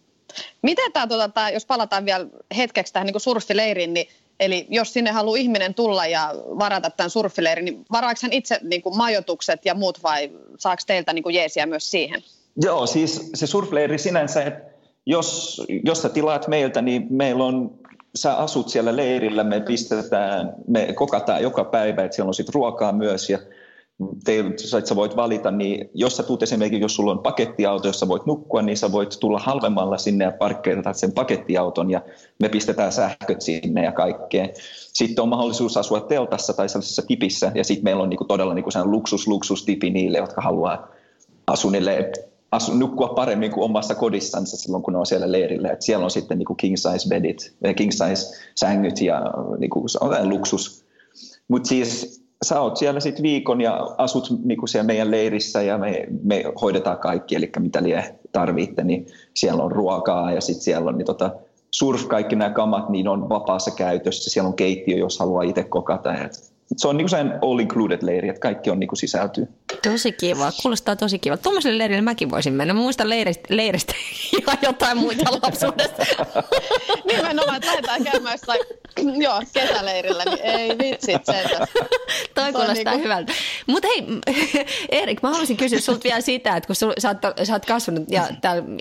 Miten 0.61 0.91
tämä, 0.91 1.07
tuota, 1.07 1.29
tämä, 1.29 1.49
jos 1.49 1.65
palataan 1.65 2.05
vielä 2.05 2.25
hetkeksi 2.57 2.93
tähän 2.93 3.05
niin 3.05 3.21
surfileiriin, 3.21 3.93
niin 3.93 4.07
Eli 4.39 4.67
jos 4.69 4.93
sinne 4.93 5.11
haluaa 5.11 5.37
ihminen 5.37 5.73
tulla 5.73 6.05
ja 6.05 6.33
varata 6.35 6.89
tämän 6.89 7.09
surfileirin, 7.09 7.65
niin 7.65 7.85
varaako 7.91 8.19
hän 8.21 8.33
itse 8.33 8.59
niin 8.63 8.81
kuin 8.81 8.97
majoitukset 8.97 9.65
ja 9.65 9.73
muut 9.73 10.03
vai 10.03 10.31
saako 10.57 10.81
teiltä 10.87 11.13
niin 11.13 11.23
kuin 11.23 11.35
jeesiä 11.35 11.65
myös 11.65 11.91
siihen? 11.91 12.23
Joo, 12.61 12.85
siis 12.85 13.29
se 13.33 13.47
surfleiri 13.47 13.97
sinänsä, 13.97 14.43
että 14.43 14.71
jos, 15.05 15.61
jos 15.85 16.01
sä 16.01 16.09
tilaat 16.09 16.47
meiltä, 16.47 16.81
niin 16.81 17.07
meillä 17.09 17.43
on, 17.43 17.79
sä 18.15 18.33
asut 18.33 18.69
siellä 18.69 18.95
leirillä, 18.95 19.43
me 19.43 19.59
pistetään, 19.59 20.53
me 20.67 20.93
kokataan 20.93 21.43
joka 21.43 21.63
päivä, 21.63 22.03
että 22.03 22.15
siellä 22.15 22.29
on 22.29 22.33
sitten 22.33 22.53
ruokaa 22.53 22.91
myös 22.91 23.29
ja 23.29 23.39
teillä, 24.23 24.51
sä 24.85 24.95
voit 24.95 25.15
valita, 25.15 25.51
niin 25.51 25.89
jos 25.93 26.17
sä 26.17 26.23
tuut 26.23 26.43
esimerkiksi, 26.43 26.81
jos 26.81 26.95
sulla 26.95 27.11
on 27.11 27.19
pakettiauto, 27.19 27.87
jossa 27.87 28.07
voit 28.07 28.25
nukkua, 28.25 28.61
niin 28.61 28.77
sä 28.77 28.91
voit 28.91 29.17
tulla 29.19 29.39
halvemmalla 29.39 29.97
sinne 29.97 30.25
ja 30.25 30.31
parkkeerata 30.31 30.93
sen 30.93 31.11
pakettiauton 31.11 31.91
ja 31.91 32.01
me 32.39 32.49
pistetään 32.49 32.91
sähköt 32.91 33.41
sinne 33.41 33.83
ja 33.83 33.91
kaikkea. 33.91 34.47
Sitten 34.93 35.23
on 35.23 35.29
mahdollisuus 35.29 35.77
asua 35.77 36.01
teltassa 36.01 36.53
tai 36.53 36.69
sellaisessa 36.69 37.01
tipissä 37.07 37.51
ja 37.55 37.63
sitten 37.63 37.83
meillä 37.83 38.03
on 38.03 38.09
niinku 38.09 38.25
todella 38.25 38.53
niinku 38.53 38.69
luksus, 38.83 39.27
luksustipi 39.27 39.89
niille, 39.89 40.17
jotka 40.17 40.41
haluaa 40.41 40.87
asunille 41.47 42.11
asu, 42.51 42.73
nukkua 42.73 43.07
paremmin 43.07 43.51
kuin 43.51 43.63
omassa 43.63 43.95
kodissansa 43.95 44.57
silloin, 44.57 44.83
kun 44.83 44.93
ne 44.93 44.99
on 44.99 45.05
siellä 45.05 45.31
leirillä. 45.31 45.71
Et 45.71 45.81
siellä 45.81 46.03
on 46.03 46.11
sitten 46.11 46.37
niin 46.37 46.45
kuin 46.45 46.57
king 46.57 46.75
size 46.75 47.09
bedit, 47.09 47.53
eh, 47.61 47.75
king 47.75 47.91
size 47.91 48.37
sängyt 48.55 49.01
ja 49.01 49.21
niin 49.57 49.69
kuin, 49.69 49.89
se 49.89 49.97
on 50.01 50.29
luksus. 50.29 50.85
Mutta 51.47 51.69
siis 51.69 52.23
sä 52.45 52.61
oot 52.61 52.77
siellä 52.77 52.99
sitten 52.99 53.23
viikon 53.23 53.61
ja 53.61 53.95
asut 53.97 54.29
niin 54.43 54.57
kuin 54.57 54.69
siellä 54.69 54.87
meidän 54.87 55.11
leirissä 55.11 55.61
ja 55.61 55.77
me, 55.77 56.07
me 56.23 56.43
hoidetaan 56.61 56.97
kaikki, 56.97 57.35
eli 57.35 57.51
mitä 57.59 57.83
lie 57.83 58.15
tarvitte, 58.31 58.83
niin 58.83 59.07
siellä 59.33 59.63
on 59.63 59.71
ruokaa 59.71 60.31
ja 60.31 60.41
sitten 60.41 60.63
siellä 60.63 60.89
on 60.89 60.97
niin 60.97 61.05
tota, 61.05 61.31
surf, 61.71 62.07
kaikki 62.07 62.35
nämä 62.35 62.49
kamat, 62.49 62.89
niin 62.89 63.07
on 63.07 63.29
vapaassa 63.29 63.71
käytössä. 63.71 64.29
Siellä 64.29 64.47
on 64.47 64.53
keittiö, 64.53 64.97
jos 64.97 65.19
haluaa 65.19 65.43
itse 65.43 65.63
kokata. 65.63 66.15
Et 66.15 66.48
se 66.77 66.87
on 66.87 66.97
niin 66.97 67.07
kuin 67.09 67.33
all 67.41 67.59
included 67.59 67.99
leiri, 68.01 68.29
että 68.29 68.39
kaikki 68.39 68.69
on 68.69 68.79
niin 68.79 68.87
kuin 68.87 68.97
sisältyy. 68.97 69.47
Tosi 69.83 70.11
kiva, 70.11 70.51
kuulostaa 70.61 70.95
tosi 70.95 71.19
kiva. 71.19 71.37
Tuommoiselle 71.37 71.77
leirille 71.77 72.01
mäkin 72.01 72.31
voisin 72.31 72.53
mennä. 72.53 72.73
Mä 72.73 72.79
muistan 72.79 73.09
leiristä, 73.09 73.47
leiristä 73.49 73.93
ja 74.47 74.57
jotain 74.61 74.97
muita 74.97 75.31
lapsuudesta. 75.41 76.05
Nimenomaan, 77.13 77.55
että 77.55 77.67
lähdetään 77.67 78.03
käymään 78.03 78.33
jossain, 78.33 78.59
joo, 79.23 79.41
kesäleirillä, 79.53 80.23
niin 80.25 80.39
ei 80.41 80.69
vitsit 80.77 81.25
sentä. 81.25 81.67
Toi 82.35 82.51
kuulostaa 82.53 82.73
niinku... 82.73 83.03
hyvältä. 83.03 83.33
Mutta 83.67 83.87
hei, 83.87 84.07
Erik, 84.89 85.21
mä 85.21 85.29
haluaisin 85.29 85.57
kysyä 85.57 85.79
sulta 85.79 86.03
vielä 86.03 86.21
sitä, 86.21 86.55
että 86.55 86.67
kun 86.67 86.75
sul, 86.75 86.93
sä, 86.99 87.09
oot, 87.09 87.47
sä 87.47 87.53
oot 87.53 87.65
kasvanut 87.65 88.11
ja 88.11 88.27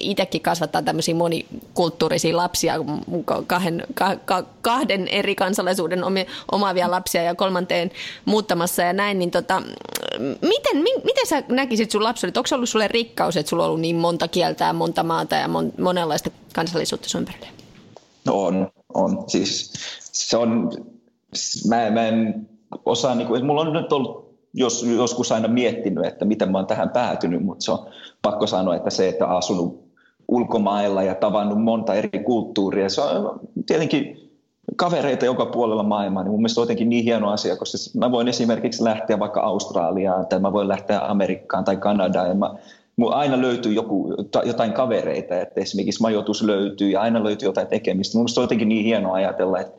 itsekin 0.00 0.40
kasvattaa 0.40 0.82
tämmöisiä 0.82 1.14
monikulttuurisia 1.14 2.36
lapsia, 2.36 2.74
kahden, 3.46 3.82
ka, 3.94 4.16
ka, 4.24 4.44
kahden 4.62 5.08
eri 5.08 5.34
kansalaisuuden 5.34 6.02
omaavia 6.52 6.90
lapsia 6.90 7.22
ja 7.22 7.34
kolmanteen 7.34 7.77
muuttamassa 8.24 8.82
ja 8.82 8.92
näin, 8.92 9.18
niin 9.18 9.30
tota, 9.30 9.62
miten, 10.42 10.76
mi, 10.76 10.90
miten 11.04 11.26
sä 11.26 11.42
näkisit 11.48 11.90
sun 11.90 12.04
lapsuudet? 12.04 12.36
Onko 12.36 12.46
se 12.46 12.54
ollut 12.54 12.68
sulle 12.68 12.88
rikkaus, 12.88 13.36
että 13.36 13.50
sulla 13.50 13.62
on 13.62 13.68
ollut 13.68 13.80
niin 13.80 13.96
monta 13.96 14.28
kieltä 14.28 14.64
ja 14.64 14.72
monta 14.72 15.02
maata 15.02 15.36
ja 15.36 15.48
mon, 15.48 15.72
monenlaista 15.80 16.30
kansallisuutta 16.54 17.08
sun 17.08 17.18
ympärille? 17.18 17.48
No 18.24 18.44
on, 18.44 18.70
on. 18.94 19.24
Siis 19.26 19.72
se 20.02 20.36
on, 20.36 20.72
mä, 21.68 21.90
mä 21.90 22.08
en 22.08 22.48
osaa, 22.84 23.14
niin 23.14 23.28
kuin, 23.28 23.46
mulla 23.46 23.60
on 23.60 23.72
nyt 23.72 23.92
ollut 23.92 24.28
jos, 24.54 24.82
joskus 24.82 25.32
aina 25.32 25.48
miettinyt, 25.48 26.06
että 26.06 26.24
miten 26.24 26.52
mä 26.52 26.58
oon 26.58 26.66
tähän 26.66 26.90
päätynyt, 26.90 27.44
mutta 27.44 27.64
se 27.64 27.72
on 27.72 27.86
pakko 28.22 28.46
sanoa, 28.46 28.76
että 28.76 28.90
se, 28.90 29.08
että 29.08 29.26
asunut 29.26 29.88
ulkomailla 30.28 31.02
ja 31.02 31.14
tavannut 31.14 31.62
monta 31.62 31.94
eri 31.94 32.18
kulttuuria, 32.24 32.88
se 32.88 33.00
on 33.00 33.40
tietenkin 33.66 34.27
kavereita 34.76 35.24
joka 35.24 35.46
puolella 35.46 35.82
maailmaa, 35.82 36.22
niin 36.22 36.30
mun 36.30 36.40
mielestä 36.40 36.60
on 36.60 36.62
jotenkin 36.62 36.88
niin 36.88 37.04
hieno 37.04 37.30
asia, 37.30 37.56
koska 37.56 37.98
mä 37.98 38.10
voin 38.10 38.28
esimerkiksi 38.28 38.84
lähteä 38.84 39.18
vaikka 39.18 39.40
Australiaan 39.40 40.26
tai 40.26 40.40
mä 40.40 40.52
voin 40.52 40.68
lähteä 40.68 41.00
Amerikkaan 41.00 41.64
tai 41.64 41.76
Kanadaan 41.76 42.28
ja 42.28 42.34
mä, 42.34 42.54
mun 42.96 43.14
aina 43.14 43.40
löytyy 43.40 43.72
joku, 43.72 44.14
jotain 44.44 44.72
kavereita, 44.72 45.40
että 45.40 45.60
esimerkiksi 45.60 46.02
majoitus 46.02 46.42
löytyy 46.42 46.90
ja 46.90 47.00
aina 47.00 47.24
löytyy 47.24 47.48
jotain 47.48 47.66
tekemistä. 47.66 48.18
Mun 48.18 48.22
mielestä 48.22 48.40
on 48.40 48.44
jotenkin 48.44 48.68
niin 48.68 48.84
hienoa 48.84 49.14
ajatella, 49.14 49.60
että 49.60 49.78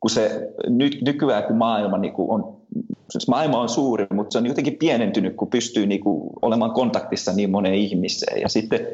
kun 0.00 0.10
se 0.10 0.52
nyt, 0.68 0.98
nykyään 1.02 1.44
kun 1.44 1.56
maailma 1.56 1.98
niin 1.98 2.12
kuin 2.12 2.30
on, 2.30 2.56
siis 3.10 3.28
maailma 3.28 3.60
on 3.60 3.68
suuri, 3.68 4.06
mutta 4.14 4.32
se 4.32 4.38
on 4.38 4.46
jotenkin 4.46 4.76
pienentynyt, 4.76 5.36
kun 5.36 5.48
pystyy 5.48 5.86
niin 5.86 6.00
kuin 6.00 6.30
olemaan 6.42 6.70
kontaktissa 6.70 7.32
niin 7.32 7.50
moneen 7.50 7.74
ihmiseen. 7.74 8.40
Ja 8.40 8.48
sitten 8.48 8.86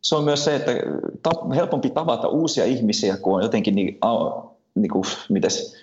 se 0.00 0.16
on 0.16 0.24
myös 0.24 0.44
se, 0.44 0.56
että 0.56 0.72
helpompi 1.54 1.90
tavata 1.90 2.28
uusia 2.28 2.64
ihmisiä, 2.64 3.16
kun 3.16 3.36
on 3.36 3.42
jotenkin 3.42 3.74
niin, 3.74 3.98
niin 4.74 4.90
kuin, 4.90 5.04
mites, 5.28 5.74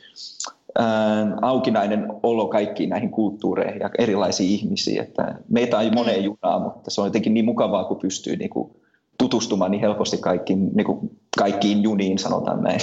ää, 0.77 1.37
aukinainen 1.41 2.07
olo 2.23 2.47
kaikkiin 2.47 2.89
näihin 2.89 3.09
kulttuureihin 3.09 3.79
ja 3.79 3.89
erilaisiin 3.97 4.49
ihmisiin. 4.49 5.01
Että 5.01 5.35
meitä 5.49 5.81
ei 5.81 5.91
moneen 5.91 6.23
junaa, 6.23 6.59
mutta 6.59 6.91
se 6.91 7.01
on 7.01 7.07
jotenkin 7.07 7.33
niin 7.33 7.45
mukavaa, 7.45 7.83
kun 7.83 7.99
pystyy 7.99 8.35
niin 8.35 8.49
kuin, 8.49 8.71
tutustumaan 9.17 9.71
niin 9.71 9.81
helposti 9.81 10.17
kaikkiin, 10.17 10.69
niin 10.75 10.85
kuin 10.85 11.19
kaikkiin 11.37 11.83
juniin, 11.83 12.19
sanotaan 12.19 12.63
näin. 12.63 12.79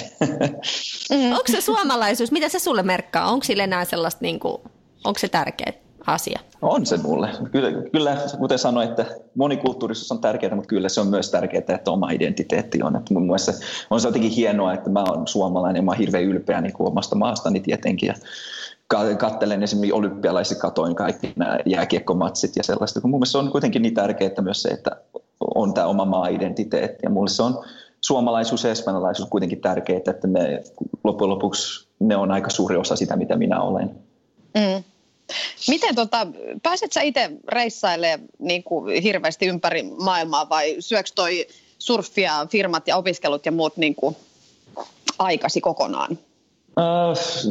Mm. 1.11 1.33
Onko 1.33 1.47
se 1.51 1.61
suomalaisuus, 1.61 2.33
mitä 2.33 2.49
se 2.49 2.59
sulle 2.59 2.83
merkkaa? 2.83 3.31
Onko 3.31 3.45
sille 3.45 3.63
enää 3.63 3.85
sellaista, 3.85 4.19
niin 4.23 4.41
kuin, 4.41 4.57
onko 5.05 5.19
se 5.19 5.29
tärkeä 5.29 5.73
asia? 6.07 6.41
On 6.63 6.87
se 6.87 6.97
mulle. 6.97 7.29
Kyllä, 7.53 7.73
kyllä 7.93 8.17
kuten 8.39 8.59
sanoin, 8.59 8.89
että 8.89 9.05
monikulttuurisuus 9.35 10.13
on 10.13 10.21
tärkeää, 10.21 10.55
mutta 10.55 10.69
kyllä 10.69 10.89
se 10.89 11.01
on 11.01 11.07
myös 11.07 11.31
tärkeää, 11.31 11.63
että 11.69 11.91
oma 11.91 12.11
identiteetti 12.11 12.83
on. 12.83 12.97
Että 12.97 13.15
mun 13.15 13.27
mielestä 13.27 13.53
on 13.91 14.01
se 14.01 14.09
jotenkin 14.09 14.31
hienoa, 14.31 14.73
että 14.73 14.91
mä 14.91 15.05
oon 15.09 15.29
suomalainen 15.29 15.81
ja 15.81 15.83
mä 15.83 15.91
oon 15.91 15.99
hirveän 15.99 16.25
ylpeä 16.25 16.61
niin 16.61 16.73
kuin 16.73 16.89
omasta 16.89 17.17
maastani 17.17 17.61
tietenkin. 17.61 18.07
Ja 18.07 18.15
kattelen 19.19 19.63
esimerkiksi 19.63 19.93
olympialaiset, 19.93 20.59
katoin 20.59 20.95
kaikki 20.95 21.33
nämä 21.37 21.59
jääkiekkomatsit 21.67 22.57
ja 22.57 22.63
sellaista. 22.63 23.01
Kun 23.01 23.11
mun 23.11 23.19
mielestä 23.19 23.33
se 23.33 23.39
on 23.39 23.53
kuitenkin 23.53 23.83
niin 23.83 23.95
tärkeää 23.95 24.43
myös 24.43 24.63
se, 24.63 24.69
että 24.69 24.91
on 25.55 25.75
tämä 25.75 25.87
oma 25.87 26.05
maa-identiteetti. 26.05 27.01
Ja 27.03 27.11
mulle 27.11 27.31
se 27.31 27.43
on 27.43 27.65
suomalaisuus 28.01 28.65
ja 28.65 28.71
espanjalaisuus 28.71 29.29
kuitenkin 29.29 29.61
tärkeää, 29.61 30.01
että 30.11 30.27
ne 30.27 30.63
loppujen 31.05 31.31
lopuksi 31.31 31.89
ne 32.01 32.17
on 32.17 32.31
aika 32.31 32.51
suuri 32.51 32.77
osa 32.77 32.97
sitä, 32.97 33.17
mitä 33.17 33.37
minä 33.37 33.61
olen. 33.61 33.91
Mm. 34.55 34.85
Miten 35.69 35.95
tota, 35.95 36.27
pääset 36.63 36.93
sä 36.93 37.01
itse 37.01 37.31
reissailemaan 37.49 38.29
niin 38.39 38.63
kuin 38.63 39.03
hirveästi 39.03 39.47
ympäri 39.47 39.83
maailmaa 39.83 40.49
vai 40.49 40.77
syöks 40.81 41.13
toi 41.13 41.47
surfia, 41.79 42.47
firmat 42.51 42.89
ja 42.89 42.97
opiskelut 42.97 43.47
ja 43.47 43.53
muut 43.53 43.77
niin 43.77 43.95
kuin 43.95 44.17
aikasi 45.19 45.61
kokonaan? 45.61 46.19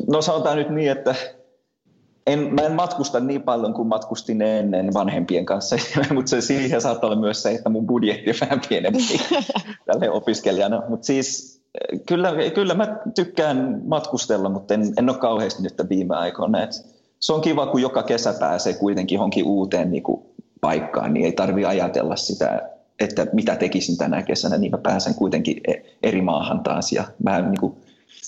No 0.08 0.22
sanotaan 0.22 0.58
nyt 0.58 0.70
niin, 0.70 0.92
että 0.92 1.16
en, 2.28 2.40
mä 2.40 2.62
en 2.62 2.72
matkusta 2.72 3.20
niin 3.20 3.42
paljon 3.42 3.74
kuin 3.74 3.88
matkustin 3.88 4.42
ennen 4.42 4.94
vanhempien 4.94 5.46
kanssa, 5.46 5.76
mutta 6.14 6.30
se 6.30 6.42
siihen 6.42 6.82
saattaa 6.82 7.10
olla 7.10 7.22
myös 7.22 7.44
se, 7.44 7.52
että 7.52 7.70
mun 7.70 7.88
budjetti 7.88 8.30
on 8.30 8.36
vähän 8.42 8.62
pienempi 8.70 9.22
tälle 9.86 10.10
opiskelijana. 10.10 10.82
Mutta 10.90 11.06
siis 11.06 11.62
kyllä, 12.08 12.34
kyllä 12.56 12.74
mä 12.74 12.98
tykkään 13.16 13.82
matkustella, 13.86 14.50
mutta 14.50 14.74
en, 14.74 14.94
en 14.98 15.10
ole 15.10 15.18
kauheasti 15.18 15.64
nyt 15.64 15.74
viime 15.90 16.16
aikoina. 16.16 16.64
Et 16.64 16.95
se 17.20 17.34
on 17.34 17.42
kiva, 17.42 17.66
kun 17.66 17.82
joka 17.82 18.04
kesä 18.04 18.34
pääsee 18.40 18.74
kuitenkin 18.74 19.16
johonkin 19.16 19.46
uuteen 19.46 19.92
niin 19.92 20.04
kuin, 20.04 20.22
paikkaan, 20.62 21.14
niin 21.14 21.26
ei 21.26 21.32
tarvi 21.32 21.66
ajatella 21.66 22.16
sitä, 22.16 22.70
että 23.00 23.28
mitä 23.34 23.56
tekisin 23.56 23.98
tänä 23.98 24.24
kesänä, 24.24 24.58
niin 24.58 24.72
mä 24.72 24.78
pääsen 24.78 25.16
kuitenkin 25.16 25.62
e, 25.68 25.74
eri 26.04 26.22
maahan 26.22 26.64
taas 26.64 26.92
ja 26.92 27.04
vähän 27.26 27.52
niin 27.52 27.60
kuin 27.60 27.74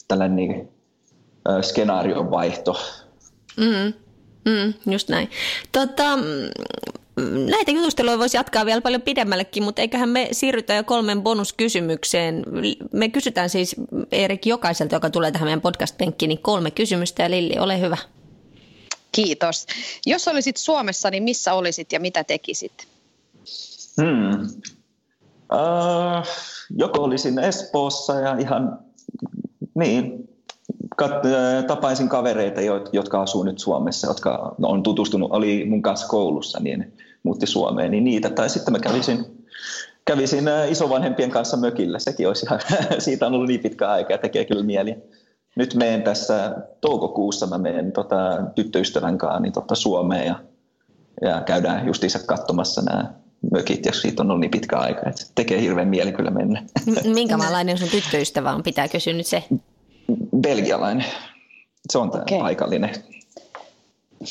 tällainen 0.08 0.36
niin, 0.36 0.70
skenaarion 1.62 2.32
vaihto 2.32 2.76
Mm, 3.58 3.94
mm, 4.46 4.74
just 4.92 5.10
näin. 5.10 5.30
Tota, 5.72 6.04
näitä 7.50 7.72
jutusteluja 7.72 8.18
voisi 8.20 8.38
jatkaa 8.38 8.66
vielä 8.66 8.82
paljon 8.82 9.02
pidemmällekin, 9.02 9.64
mutta 9.64 9.82
eiköhän 9.82 10.10
me 10.10 10.28
siirrytä 10.32 10.74
jo 10.74 10.84
kolmen 10.84 11.22
bonuskysymykseen. 11.22 12.44
Me 12.94 13.10
kysytään 13.10 13.50
siis 13.50 13.76
Erik 14.12 14.46
jokaiselta, 14.46 14.96
joka 14.96 15.10
tulee 15.10 15.32
tähän 15.32 15.48
meidän 15.48 15.62
podcast-penkkiin, 15.62 16.30
niin 16.30 16.42
kolme 16.42 16.72
kysymystä 16.72 17.24
ja 17.24 17.30
Lilli, 17.30 17.60
ole 17.60 17.80
hyvä. 17.80 17.98
Kiitos. 19.12 19.66
Jos 20.06 20.28
olisit 20.28 20.58
Suomessa, 20.58 21.10
niin 21.10 21.24
missä 21.24 21.54
olisit 21.54 21.92
ja 21.92 22.00
mitä 22.00 22.24
tekisit? 22.24 22.88
Hmm. 24.02 24.42
Uh, 25.54 26.28
joko 26.78 27.04
olisin 27.04 27.40
Espoossa 27.40 28.14
ja 28.14 28.38
ihan 28.38 28.80
niin, 29.76 30.30
kat- 31.02 31.66
tapaisin 31.68 32.10
kavereita, 32.10 32.62
jotka 32.92 33.22
asuu 33.22 33.44
nyt 33.44 33.60
Suomessa, 33.60 34.08
jotka 34.08 34.56
on 34.62 34.84
tutustunut, 34.84 35.32
oli 35.32 35.66
mun 35.66 35.82
kanssa 35.82 36.08
koulussa, 36.08 36.60
niin 36.60 36.94
muutti 37.24 37.46
Suomeen, 37.46 37.92
niin 37.92 38.04
niitä. 38.04 38.30
Tai 38.30 38.50
sitten 38.50 38.72
mä 38.72 38.80
kävisin, 38.80 39.26
kävisin 40.06 40.46
isovanhempien 40.70 41.32
kanssa 41.32 41.58
mökillä. 41.58 42.00
Sekin 42.00 42.28
olisi 42.28 42.46
ihan, 42.46 42.60
siitä 43.00 43.28
on 43.28 43.34
ollut 43.34 43.48
niin 43.48 43.60
pitkä 43.60 43.90
aika 43.90 44.14
ja 44.14 44.18
tekee 44.18 44.46
kyllä 44.46 44.64
mieli. 44.64 44.96
Nyt 45.58 45.74
menen 45.74 46.04
tässä 46.04 46.56
toukokuussa, 46.82 47.48
mä 47.48 47.58
menen 47.58 47.92
tota, 47.92 48.16
tyttöystävän 48.56 49.18
kanssa 49.18 49.40
niin 49.40 49.54
tota, 49.54 49.76
Suomeen 49.76 50.28
ja, 50.28 50.40
ja 51.22 51.42
käydään 51.42 51.88
justiinsa 51.88 52.20
katsomassa 52.20 52.82
nämä 52.82 53.14
mökit, 53.52 53.86
ja 53.86 53.94
siitä 53.94 54.24
on 54.24 54.32
ollut 54.32 54.42
niin 54.42 54.52
pitkä 54.52 54.78
aika, 54.78 55.10
että 55.10 55.22
tekee 55.36 55.62
hirveän 55.62 55.88
mieli 55.88 56.12
kyllä 56.12 56.32
mennä. 56.32 56.64
Minkä 57.14 57.38
maalainen 57.38 57.78
sun 57.78 57.90
tyttöystävä 57.90 58.52
on? 58.52 58.64
Pitää 58.64 58.88
kysyä 58.88 59.14
nyt 59.14 59.28
se 59.28 59.44
belgialainen. 60.42 61.06
Se 61.90 61.98
on 61.98 62.12
tämä 62.12 62.22
okay. 62.22 62.40
paikallinen. 62.40 62.90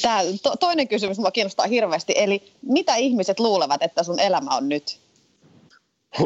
Tämä 0.02 0.20
to, 0.42 0.56
toinen 0.60 0.88
kysymys 0.88 1.18
mua 1.18 1.30
kiinnostaa 1.30 1.66
hirveästi, 1.66 2.14
eli 2.16 2.52
mitä 2.62 2.94
ihmiset 2.96 3.40
luulevat, 3.40 3.82
että 3.82 4.02
sun 4.02 4.20
elämä 4.20 4.56
on 4.56 4.68
nyt? 4.68 5.00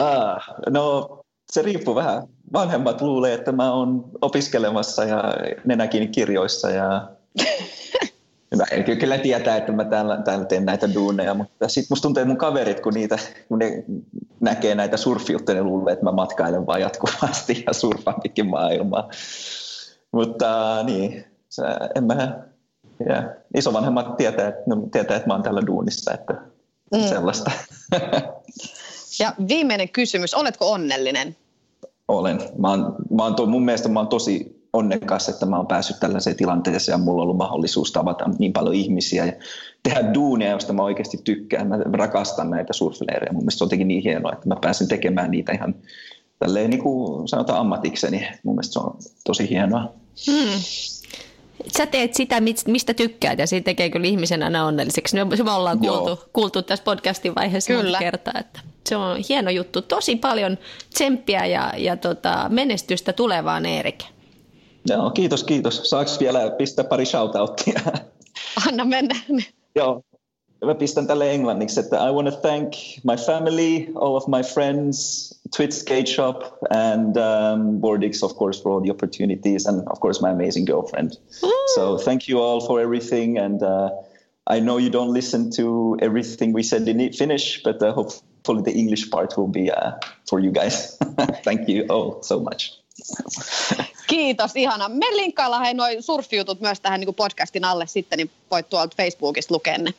ah, 0.00 0.48
no 0.70 1.18
se 1.52 1.62
riippuu 1.62 1.94
vähän. 1.94 2.28
Vanhemmat 2.52 3.00
luulee, 3.00 3.34
että 3.34 3.52
mä 3.52 3.72
oon 3.72 4.10
opiskelemassa 4.20 5.04
ja 5.04 5.34
nenäkin 5.64 6.12
kirjoissa 6.12 6.70
ja 6.70 7.08
Mä 8.56 8.64
en 8.70 8.98
kyllä 8.98 9.18
tietää, 9.18 9.56
että 9.56 9.72
mä 9.72 9.84
täällä, 9.84 10.16
täällä 10.16 10.44
teen 10.44 10.64
näitä 10.64 10.94
duuneja, 10.94 11.34
mutta 11.34 11.68
sitten 11.68 11.86
musta 11.90 12.02
tuntuu, 12.02 12.20
että 12.20 12.28
mun 12.28 12.36
kaverit, 12.36 12.80
kun, 12.80 12.94
niitä, 12.94 13.18
kun 13.48 13.58
ne 13.58 13.84
näkee 14.40 14.74
näitä 14.74 14.96
surfijuttuja, 14.96 15.54
ne 15.54 15.62
luulee, 15.62 15.92
että 15.92 16.04
mä 16.04 16.12
matkailen 16.12 16.66
vaan 16.66 16.80
jatkuvasti 16.80 17.64
ja 17.66 17.72
surfaan 17.72 18.20
pitkin 18.22 18.46
maailmaa. 18.46 19.08
Mutta 20.12 20.82
niin, 20.82 21.24
en 21.94 22.04
mä, 22.04 22.38
yeah. 23.08 23.24
isovanhemmat 23.56 24.16
tietää, 24.16 24.48
että, 24.48 24.62
no, 24.66 24.76
tietää, 24.92 25.16
että 25.16 25.28
mä 25.28 25.34
oon 25.34 25.42
täällä 25.42 25.66
duunissa, 25.66 26.14
että 26.14 26.32
mm. 26.94 27.02
sellaista. 27.08 27.50
ja 29.20 29.34
viimeinen 29.48 29.88
kysymys, 29.88 30.34
oletko 30.34 30.72
onnellinen? 30.72 31.36
Olen. 32.08 32.40
Mä 32.58 32.70
oon, 32.70 32.96
mä 33.10 33.22
oon 33.22 33.34
to, 33.34 33.46
mun 33.46 33.64
mielestä 33.64 33.88
mä 33.88 34.00
oon 34.00 34.08
tosi 34.08 34.62
onnekas, 34.72 35.28
että 35.28 35.46
mä 35.46 35.56
oon 35.56 35.66
päässyt 35.66 36.00
tällaiseen 36.00 36.36
tilanteeseen 36.36 36.94
ja 36.94 36.98
mulla 36.98 37.22
on 37.22 37.24
ollut 37.24 37.36
mahdollisuus 37.36 37.92
tavata 37.92 38.24
niin 38.38 38.52
paljon 38.52 38.74
ihmisiä 38.74 39.26
ja 39.26 39.32
tehdä 39.82 40.14
duunia, 40.14 40.50
josta 40.50 40.72
mä 40.72 40.82
oikeasti 40.82 41.18
tykkään. 41.24 41.68
Mä 41.68 41.78
rakastan 41.92 42.50
näitä 42.50 42.72
surfileirejä. 42.72 43.32
Mun 43.32 43.42
mielestä 43.42 43.58
se 43.58 43.64
on 43.64 43.66
jotenkin 43.66 43.88
niin 43.88 44.02
hienoa, 44.02 44.32
että 44.32 44.48
mä 44.48 44.56
pääsin 44.60 44.88
tekemään 44.88 45.30
niitä 45.30 45.52
ihan 45.52 45.74
tälleen 46.38 46.70
niin 46.70 46.82
kuin 46.82 47.28
sanotaan 47.28 47.60
ammatikseni. 47.60 48.28
Mun 48.42 48.54
mielestä 48.54 48.72
se 48.72 48.78
on 48.78 48.96
tosi 49.24 49.50
hienoa. 49.50 49.92
Hmm. 50.30 50.60
Sä 51.76 51.86
teet 51.86 52.14
sitä, 52.14 52.40
mistä 52.66 52.94
tykkäät 52.94 53.38
ja 53.38 53.46
siitä 53.46 53.64
tekee 53.64 53.90
kyllä 53.90 54.06
ihmisen 54.06 54.42
aina 54.42 54.66
onnelliseksi. 54.66 55.16
Se 55.36 55.44
me 55.44 55.50
ollaan 55.50 55.78
kuultu, 55.78 56.20
kuultu 56.32 56.62
tässä 56.62 56.84
podcastin 56.84 57.34
vaiheessa 57.34 57.72
kyllä. 57.72 57.98
kertaa, 57.98 58.40
että 58.40 58.60
se 58.88 58.96
on 58.96 59.16
hieno 59.28 59.50
juttu. 59.50 59.82
Tosi 59.82 60.16
paljon 60.16 60.58
tsemppiä 60.94 61.46
ja, 61.46 61.72
ja 61.76 61.96
tota, 61.96 62.46
menestystä 62.48 63.12
tulevaan 63.12 63.66
Erik. 63.66 64.04
Joo, 64.88 65.10
kiitos, 65.10 65.44
kiitos. 65.44 65.90
Saako 65.90 66.10
vielä 66.20 66.50
pistää 66.50 66.84
pari 66.84 67.06
shoutouttia? 67.06 67.80
Anna 68.68 68.84
mennä. 68.84 69.14
Joo, 69.74 70.02
mä 70.64 70.74
pistän 70.74 71.06
tälle 71.06 71.32
englanniksi, 71.32 71.80
että 71.80 72.08
I 72.08 72.12
want 72.12 72.28
to 72.28 72.48
thank 72.48 72.72
my 73.04 73.16
family, 73.26 73.86
all 73.94 74.14
of 74.14 74.26
my 74.26 74.42
friends, 74.42 75.28
Twitch 75.56 75.76
Skate 75.76 76.06
Shop 76.06 76.42
and 76.70 77.16
um, 77.16 77.80
Bordix, 77.80 78.22
of 78.22 78.36
course, 78.36 78.62
for 78.62 78.72
all 78.72 78.80
the 78.80 78.90
opportunities 78.90 79.66
and, 79.66 79.82
of 79.90 80.00
course, 80.00 80.20
my 80.20 80.30
amazing 80.30 80.66
girlfriend. 80.66 81.10
So 81.74 81.98
thank 81.98 82.28
you 82.28 82.40
all 82.40 82.60
for 82.60 82.80
everything 82.80 83.38
and 83.38 83.62
uh, 83.62 83.90
I 84.46 84.60
know 84.60 84.78
you 84.78 84.90
don't 84.90 85.12
listen 85.12 85.50
to 85.50 85.96
everything 86.02 86.52
we 86.54 86.62
said 86.62 86.88
in 86.88 87.12
Finnish, 87.12 87.62
but 87.62 87.82
uh, 87.82 87.92
hopefully 87.92 88.31
the 88.62 88.72
English 88.74 89.10
part 89.10 89.36
will 89.36 89.48
be 89.48 89.70
uh, 89.70 89.92
for 90.30 90.44
you 90.44 90.52
guys. 90.52 90.98
thank 91.44 91.68
you 91.68 91.84
all 91.88 92.22
so 92.22 92.40
much. 92.40 92.82
Kiitos, 94.06 94.56
ihana. 94.56 94.88
Me 94.88 95.06
linkkaillaan 95.12 95.62
hei 95.62 95.74
noin 95.74 96.02
surfijutut 96.02 96.60
myös 96.60 96.80
tähän 96.80 97.00
niin 97.00 97.14
podcastin 97.14 97.64
alle 97.64 97.86
sitten, 97.86 98.16
niin 98.16 98.30
voit 98.50 98.68
tuolta 98.68 98.96
Facebookista 98.96 99.54
lukea 99.54 99.78
ne. 99.78 99.94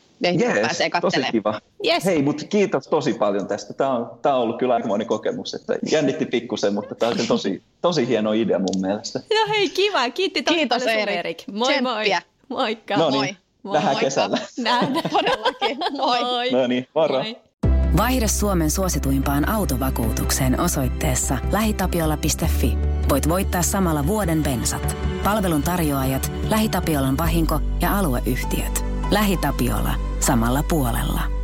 Pääsee 0.62 0.90
tosi 1.00 1.20
kiva. 1.32 1.60
Yes. 1.86 2.04
Hei, 2.04 2.22
mutta 2.22 2.44
kiitos 2.46 2.88
tosi 2.88 3.14
paljon 3.14 3.46
tästä. 3.46 3.72
Tämä 3.72 3.90
on, 3.90 4.10
tämä 4.22 4.34
on 4.34 4.42
ollut 4.42 4.58
kyllä 4.58 4.74
aikamoinen 4.74 5.06
kokemus. 5.06 5.54
Että 5.54 5.74
jännitti 5.90 6.26
pikkusen, 6.26 6.74
mutta 6.74 6.94
tämä 6.94 7.12
on 7.12 7.26
tosi, 7.28 7.62
tosi 7.82 8.08
hieno 8.08 8.32
idea 8.32 8.58
mun 8.58 8.80
mielestä. 8.80 9.18
No 9.18 9.54
hei, 9.54 9.68
kiva. 9.68 10.10
Kiitti 10.10 10.42
tosi 10.42 10.56
Kiitos, 10.56 10.82
paljon 10.82 11.00
Erik. 11.00 11.16
Erik. 11.16 11.44
Moi 11.52 11.80
moi. 11.80 11.92
Tsemppiä. 11.94 12.22
Moikka. 12.48 12.96
No 12.96 13.10
moi. 13.10 13.24
niin, 13.24 13.36
Moi, 13.62 13.74
nähdään 13.74 13.94
moikka. 13.94 14.04
kesällä. 14.04 14.38
Nähdään. 14.58 15.10
Todellakin. 15.10 15.78
Moi. 15.90 16.20
Moi. 16.20 16.50
No 16.50 16.66
niin, 16.66 16.88
moro. 16.94 17.14
Moi. 17.14 17.36
Vaihda 17.96 18.28
Suomen 18.28 18.70
suosituimpaan 18.70 19.48
autovakuutukseen 19.48 20.60
osoitteessa 20.60 21.38
lähitapiola.fi. 21.52 22.78
Voit 23.08 23.28
voittaa 23.28 23.62
samalla 23.62 24.06
vuoden 24.06 24.42
bensat. 24.42 24.96
Palvelun 25.24 25.62
tarjoajat, 25.62 26.32
LähiTapiolan 26.48 27.18
vahinko 27.18 27.60
ja 27.80 27.98
alueyhtiöt. 27.98 28.84
LähiTapiola. 29.10 29.94
Samalla 30.20 30.62
puolella. 30.62 31.43